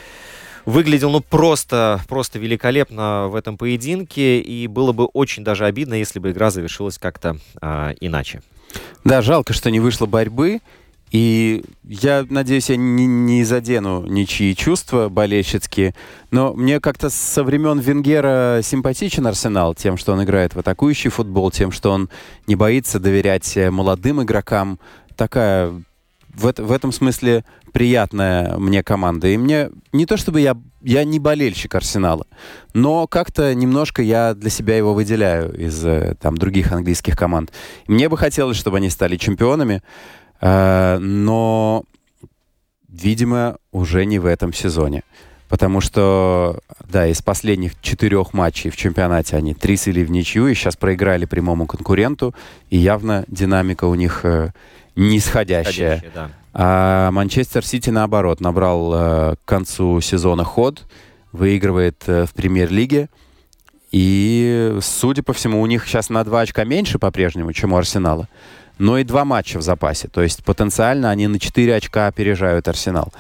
[0.70, 6.20] выглядел, ну, просто, просто великолепно в этом поединке, и было бы очень даже обидно, если
[6.20, 8.42] бы игра завершилась как-то а, иначе.
[9.04, 10.62] Да, жалко, что не вышло борьбы.
[11.12, 15.96] И я надеюсь, я не, не задену ничьи чувства болельщицкие,
[16.30, 21.50] но мне как-то со времен Венгера симпатичен Арсенал тем, что он играет в атакующий футбол,
[21.50, 22.10] тем, что он
[22.46, 24.80] не боится доверять э, молодым игрокам.
[25.16, 25.82] Такая
[26.40, 29.28] в, это- в этом смысле приятная мне команда.
[29.28, 32.26] И мне не то чтобы я, я не болельщик Арсенала,
[32.74, 37.52] но как-то немножко я для себя его выделяю из э, там других английских команд.
[37.88, 39.82] Мне бы хотелось, чтобы они стали чемпионами,
[40.42, 41.84] э, но,
[42.88, 45.04] видимо, уже не в этом сезоне.
[45.50, 50.54] Потому что, да, из последних четырех матчей в чемпионате они три слили в ничью и
[50.54, 52.36] сейчас проиграли прямому конкуренту.
[52.70, 54.52] И явно динамика у них э,
[55.00, 56.04] нисходящая.
[56.14, 56.30] Да.
[56.54, 60.86] А Манчестер Сити, наоборот, набрал э, к концу сезона ход,
[61.32, 63.10] выигрывает э, в премьер-лиге.
[63.92, 68.28] И, судя по всему, у них сейчас на два очка меньше по-прежнему, чем у Арсенала.
[68.78, 70.08] Но и два матча в запасе.
[70.08, 73.14] То есть потенциально они на 4 очка опережают Арсенал.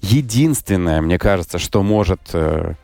[0.00, 2.74] Единственное, мне кажется, что может э,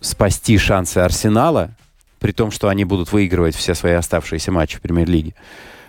[0.00, 1.70] спасти шансы Арсенала,
[2.18, 5.34] при том, что они будут выигрывать все свои оставшиеся матчи в премьер-лиге,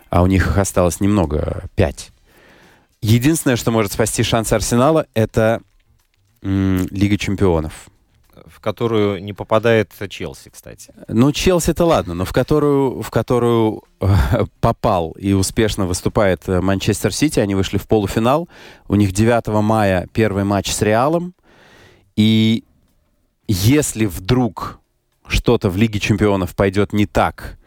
[0.09, 2.11] а у них их осталось немного, 5.
[3.01, 5.61] Единственное, что может спасти шансы Арсенала, это
[6.41, 7.73] м, Лига чемпионов.
[8.45, 10.93] в которую не попадает Челси, кстати.
[11.09, 14.07] Ну, Челси-то ладно, но в которую, в которую э,
[14.61, 17.39] попал и успешно выступает э, Манчестер Сити.
[17.39, 18.47] Они вышли в полуфинал.
[18.87, 21.33] У них 9 мая первый матч с Реалом.
[22.15, 22.63] И
[23.47, 24.79] если вдруг
[25.27, 27.57] что-то в Лиге чемпионов пойдет не так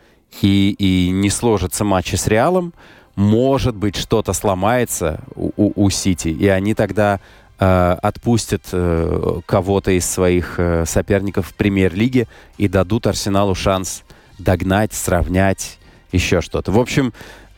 [0.42, 2.72] и, и не сложится матчи с Реалом,
[3.16, 7.20] может быть, что-то сломается у, у, у Сити, и они тогда
[7.58, 14.02] э, отпустят э, кого-то из своих э, соперников в премьер-лиге и дадут Арсеналу шанс
[14.38, 15.78] догнать, сравнять,
[16.12, 16.72] еще что-то.
[16.72, 17.12] В общем,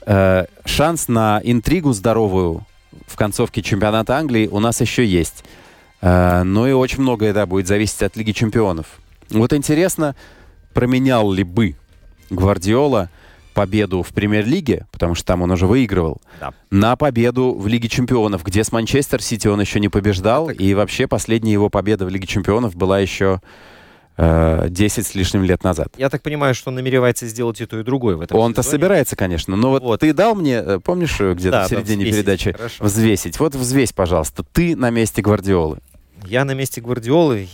[0.07, 2.67] э, шанс на интригу здоровую
[3.07, 5.45] в концовке чемпионата Англии у нас еще есть.
[6.01, 8.87] Э, но и очень многое, да, будет зависеть от Лиги чемпионов.
[9.31, 10.17] Вот интересно,
[10.75, 11.77] променял ли бы
[12.35, 13.11] Гвардиола
[13.55, 16.53] победу в премьер-лиге, потому что там он уже выигрывал, Да.
[16.71, 21.07] на победу в Лиге чемпионов, где с Манчестер Сити он еще не побеждал, и вообще
[21.07, 23.41] последняя его победа в Лиге чемпионов была еще
[24.17, 25.89] э, 10 с лишним лет назад.
[25.99, 29.17] Я так понимаю, что он намеревается сделать и то, и другое в этом Он-то собирается,
[29.17, 29.55] конечно.
[29.57, 30.01] Но вот, Вот.
[30.01, 32.15] ты дал мне, э, помнишь, э, где-то Да, в середине взвесить.
[32.17, 32.85] передачи Хорошо.
[32.85, 33.39] взвесить?
[33.41, 34.45] Вот взвесь, пожалуйста.
[34.53, 35.79] Ты на месте Гвардиолы.
[36.27, 37.49] Я на месте Гвардиолы,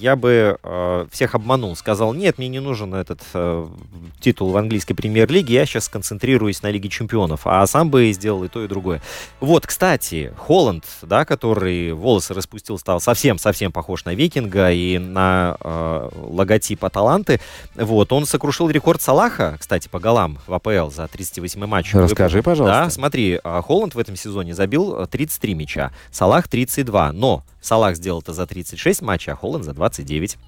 [0.00, 1.76] я бы э, всех обманул.
[1.76, 3.68] Сказал, нет, мне не нужен этот э,
[4.20, 7.42] титул в английской премьер-лиге, я сейчас сконцентрируюсь на Лиге чемпионов.
[7.44, 9.02] А сам бы сделал и то, и другое.
[9.40, 16.08] Вот, кстати, Холланд, да, который волосы распустил, стал совсем-совсем похож на викинга и на э,
[16.14, 17.40] логотип Аталанты.
[17.74, 21.94] Вот, он сокрушил рекорд Салаха, кстати, по голам в АПЛ за 38 матч.
[21.94, 22.84] Расскажи, пожалуйста.
[22.84, 27.96] Да, смотри, а, Холланд в этом сезоне забил э, 33 мяча, Салах 32, но Салах
[27.96, 30.38] сделал это за 36 матчей, а Холланд за 29.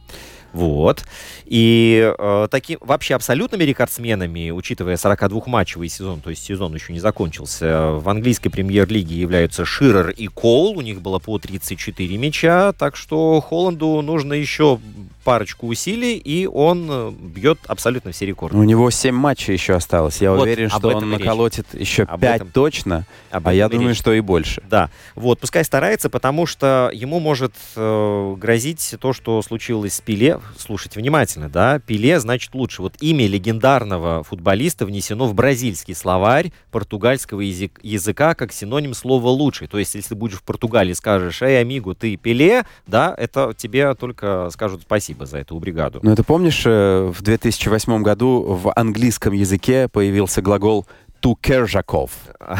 [0.53, 1.05] Вот.
[1.47, 7.93] И э, таким вообще абсолютными рекордсменами, учитывая 42-матчевый сезон, то есть сезон еще не закончился,
[7.93, 10.77] в английской премьер-лиге являются Ширер и Коул.
[10.77, 14.79] У них было по 34 мяча, так что Холланду нужно еще
[15.23, 18.57] парочку усилий, и он э, бьет абсолютно все рекорды.
[18.57, 20.21] У него 7 матчей еще осталось.
[20.21, 21.21] Я Вот, уверен, что он и речь.
[21.21, 23.99] наколотит еще Об 5 этом- точно, Об а я думаю, речь.
[23.99, 24.63] что и больше.
[24.69, 30.41] Да, вот, пускай старается, потому что ему может э, грозить то, что случилось с Пеле.
[30.59, 32.83] Слушайте внимательно, да, Пеле значит лучше.
[32.83, 39.69] Вот имя легендарного футболиста внесено в бразильский словарь португальского язык- языка как синоним слова лучший.
[39.69, 43.95] То есть, если ты будешь в Португалии скажешь, эй, амигу, ты Пеле, да, это тебе
[43.95, 46.01] только скажут спасибо за эту бригаду.
[46.03, 50.87] Ну, ты помнишь, э, в 2008 году в английском языке появился глагол
[51.23, 52.11] «to Kerjakov»?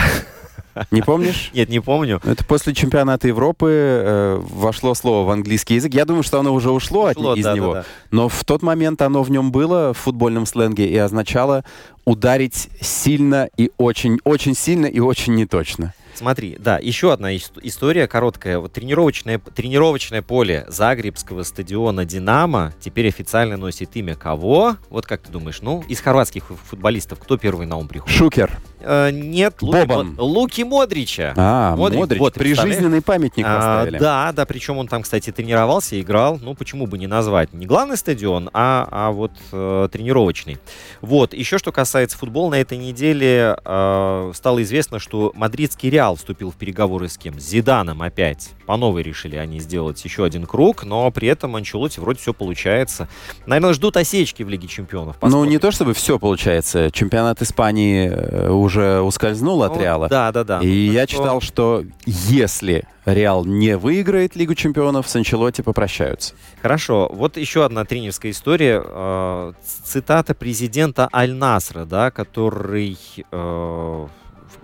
[0.91, 1.51] Не помнишь?
[1.53, 2.19] Нет, не помню.
[2.25, 5.93] Ну, Это после чемпионата Европы э, вошло слово в английский язык.
[5.93, 7.75] Я думаю, что оно уже ушло, от- Ушло, из да, него.
[7.75, 7.87] да, да.
[8.11, 11.65] Но в тот момент оно в нем было в футбольном сленге и означало
[12.07, 15.93] ударить сильно и очень, очень сильно и очень неточно.
[16.15, 18.59] Смотри, да, еще одна ис- история короткая.
[18.59, 24.77] Вот тренировочное, тренировочное поле Загребского стадиона «Динамо» теперь официально носит имя кого?
[24.91, 28.17] Вот как ты думаешь, ну, из хорватских фу- футболистов кто первый на ум приходит?
[28.17, 28.51] Шукер.
[28.81, 30.15] Э, нет, Луки, Бобан.
[30.19, 31.33] Луки Модрича.
[31.37, 32.21] А, Модрик, Модрич.
[32.21, 32.35] вот?
[32.35, 33.99] Прижизненный памятник А, поставили.
[33.99, 36.39] да, да, причем он там, кстати, тренировался, играл.
[36.43, 37.53] Ну, почему бы не назвать?
[37.53, 40.59] Не главный стадион, а, а вот э, тренировочный.
[41.01, 46.51] Вот, еще что касается футбола, на этой неделе э, стало известно, что мадридский Реал вступил
[46.51, 47.39] в переговоры с кем?
[47.39, 48.51] С Зиданом опять.
[48.67, 53.09] По новой решили они сделать еще один круг, но при этом Анчелоти вроде все получается.
[53.47, 55.17] Наверное, ждут осечки в Лиге Чемпионов.
[55.23, 56.91] Ну, не то чтобы все получается.
[56.91, 60.09] Чемпионат Испании э, уже ускользнул от Ну, Реала.
[60.09, 60.61] Да, да, да.
[60.61, 66.35] И Ну, я что- читал, что если Реал не выиграет Лигу чемпионов, с Анчелотти попрощаются.
[66.63, 68.81] Хорошо, вот еще одна тренерская история.
[68.85, 69.53] Э,
[69.85, 72.97] Цитата президента Аль-Насра, да, который,
[73.31, 74.07] э,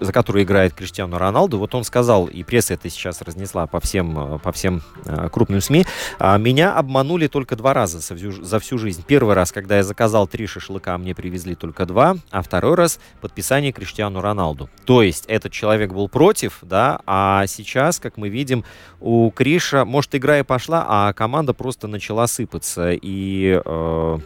[0.01, 1.59] за которую играет Криштиану Роналду.
[1.59, 5.61] Вот он сказал, и пресса это сейчас разнесла по всем, э, по всем э, крупным
[5.61, 5.87] СМИ,
[6.19, 9.05] «А, меня обманули только два раза за всю, жизнь.
[9.07, 13.01] Первый раз, когда я заказал три шашлыка, а мне привезли только два, а второй раз
[13.21, 14.69] подписание Криштиану Роналду.
[14.85, 18.65] То есть этот человек был против, да, а сейчас, как мы видим,
[19.01, 22.93] у Криша, может, игра и пошла, а команда просто начала сыпаться.
[22.93, 24.19] И э,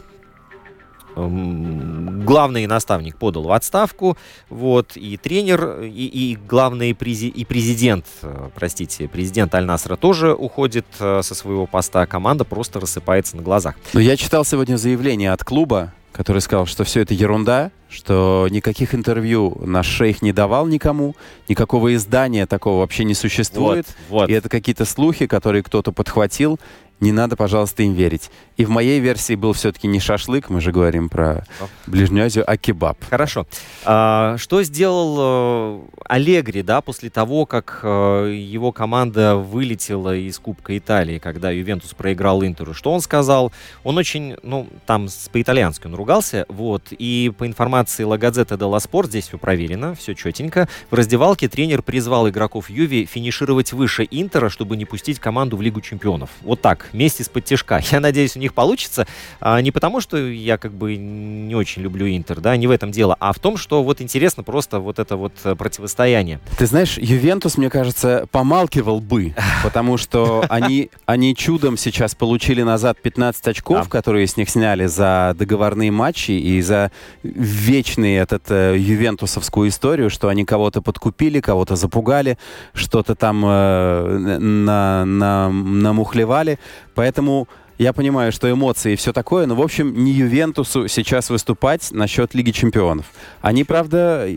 [1.15, 4.17] главный наставник подал в отставку,
[4.49, 10.85] вот, и тренер, и, и главный прези, и президент, э, простите, президент Аль-Насра тоже уходит
[10.99, 13.75] э, со своего поста, а команда просто рассыпается на глазах.
[13.93, 18.95] Но я читал сегодня заявление от клуба, который сказал, что все это ерунда, что никаких
[18.95, 21.15] интервью наш шейх не давал никому,
[21.49, 23.85] никакого издания такого вообще не существует.
[24.09, 24.29] Вот, вот.
[24.29, 26.59] И это какие-то слухи, которые кто-то подхватил.
[27.03, 28.31] Не надо, пожалуйста, им верить.
[28.55, 31.45] И в моей версии был все-таки не шашлык, мы же говорим про
[31.85, 32.97] Ближнюю Азию, а кебаб.
[33.09, 33.45] Хорошо.
[33.83, 40.77] А, что сделал э, Аллегри, да, после того, как э, его команда вылетела из Кубка
[40.77, 42.73] Италии, когда Ювентус проиграл Интеру?
[42.73, 43.51] Что он сказал?
[43.83, 49.07] Он очень, ну, там по-итальянски он ругался, вот, и по информации La Gazzetta dello Sport,
[49.07, 54.77] здесь все проверено, все четенько, в раздевалке тренер призвал игроков Юви финишировать выше Интера, чтобы
[54.77, 56.29] не пустить команду в Лигу Чемпионов.
[56.41, 57.81] Вот так, вместе с подтяжка.
[57.91, 59.05] Я надеюсь, у них получится.
[59.41, 62.91] А, не потому, что я как бы не очень люблю Интер, да, не в этом
[62.91, 66.39] дело, а в том, что вот интересно просто вот это вот э, противостояние.
[66.57, 69.33] Ты знаешь, Ювентус, мне кажется, помалкивал бы,
[69.63, 73.89] потому что они, они чудом сейчас получили назад 15 очков, Да.
[73.89, 76.91] которые с них сняли за договорные матчи и за
[77.23, 82.37] вечный этот э, ювентусовскую историю, что они кого-то подкупили, кого-то запугали,
[82.73, 86.59] что-то там э, на, на, намухлевали.
[86.95, 87.47] Поэтому
[87.77, 92.33] я понимаю, что эмоции и все такое, но, в общем, не Ювентусу сейчас выступать насчет
[92.33, 93.07] Лиги Чемпионов.
[93.41, 94.29] Они, правда,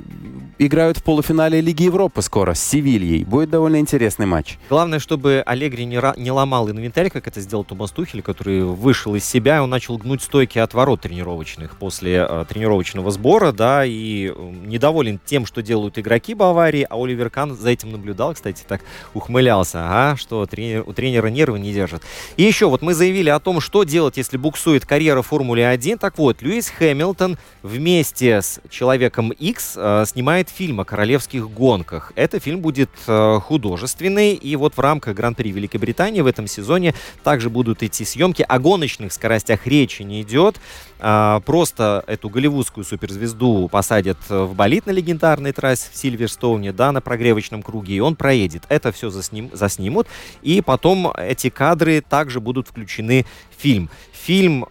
[0.59, 3.25] играют в полуфинале Лиги Европы скоро с Севильей.
[3.25, 4.59] Будет довольно интересный матч.
[4.69, 9.25] Главное, чтобы Аллегри не, не ломал инвентарь, как это сделал Томас Тухель, который вышел из
[9.25, 14.33] себя, и он начал гнуть стойки от ворот тренировочных после э, тренировочного сбора, да, и
[14.65, 18.81] недоволен тем, что делают игроки Баварии, а Оливер Кан за этим наблюдал, кстати, так
[19.15, 22.03] ухмылялся, а, что тренер, у тренера нервы не держат.
[22.37, 25.99] И еще, вот мы заявили о том, что делать, если буксует карьера в Формуле 1.
[25.99, 32.13] Так вот, Льюис Хэмилтон вместе с Человеком X э, снимает фильм о королевских гонках.
[32.17, 37.51] Это фильм будет э, художественный, и вот в рамках Гран-при Великобритании в этом сезоне также
[37.51, 38.45] будут идти съемки.
[38.47, 40.57] О гоночных скоростях речи не идет.
[40.99, 47.01] А, просто эту голливудскую суперзвезду посадят в болид на легендарной трассе в Сильверстоуне, да, на
[47.01, 48.63] прогревочном круге, и он проедет.
[48.69, 50.07] Это все засним, заснимут,
[50.43, 53.27] и потом эти кадры также будут включены
[53.57, 53.91] в фильм.
[54.13, 54.67] Фильм,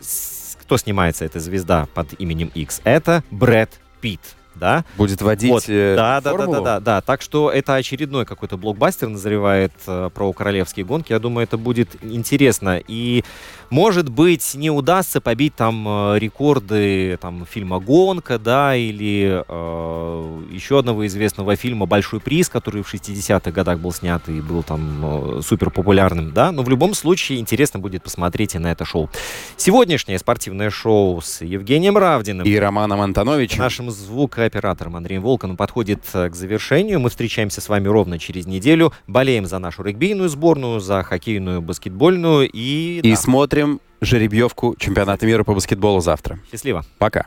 [0.00, 2.80] с- кто снимается, эта звезда под именем X?
[2.84, 3.70] Это Брэд
[4.00, 4.20] Питт.
[4.54, 4.84] Да?
[4.96, 5.64] Будет водить Вот.
[5.68, 7.00] э, да, да, да, да, да, да.
[7.00, 11.10] Так что это очередной какой-то блокбастер назревает э, про королевские гонки.
[11.12, 12.80] Я думаю, это будет интересно.
[12.86, 13.24] И,
[13.70, 20.78] может быть, не удастся побить там э, рекорды там, фильма «Гонка», да, или э, еще
[20.78, 25.40] одного известного фильма «Большой приз», который в 60-х годах был снят и был там э,
[25.42, 26.52] супер популярным, да.
[26.52, 29.10] Но в любом случае интересно будет посмотреть и на это шоу.
[29.56, 33.58] Сегодняшнее спортивное шоу с Евгением Равдиным И Романом Антоновичем.
[33.58, 37.00] нашим звукооператором Андреем Волканом подходит э, к завершению.
[37.00, 38.92] Мы встречаемся с вами ровно через неделю.
[39.06, 43.00] Болеем за нашу регбийную сборную, за хоккейную, баскетбольную и...
[43.02, 43.16] И да,
[43.64, 46.38] смотрим жеребьевку чемпионата мира по баскетболу завтра.
[46.50, 46.84] счастливо.
[46.98, 47.26] Пока.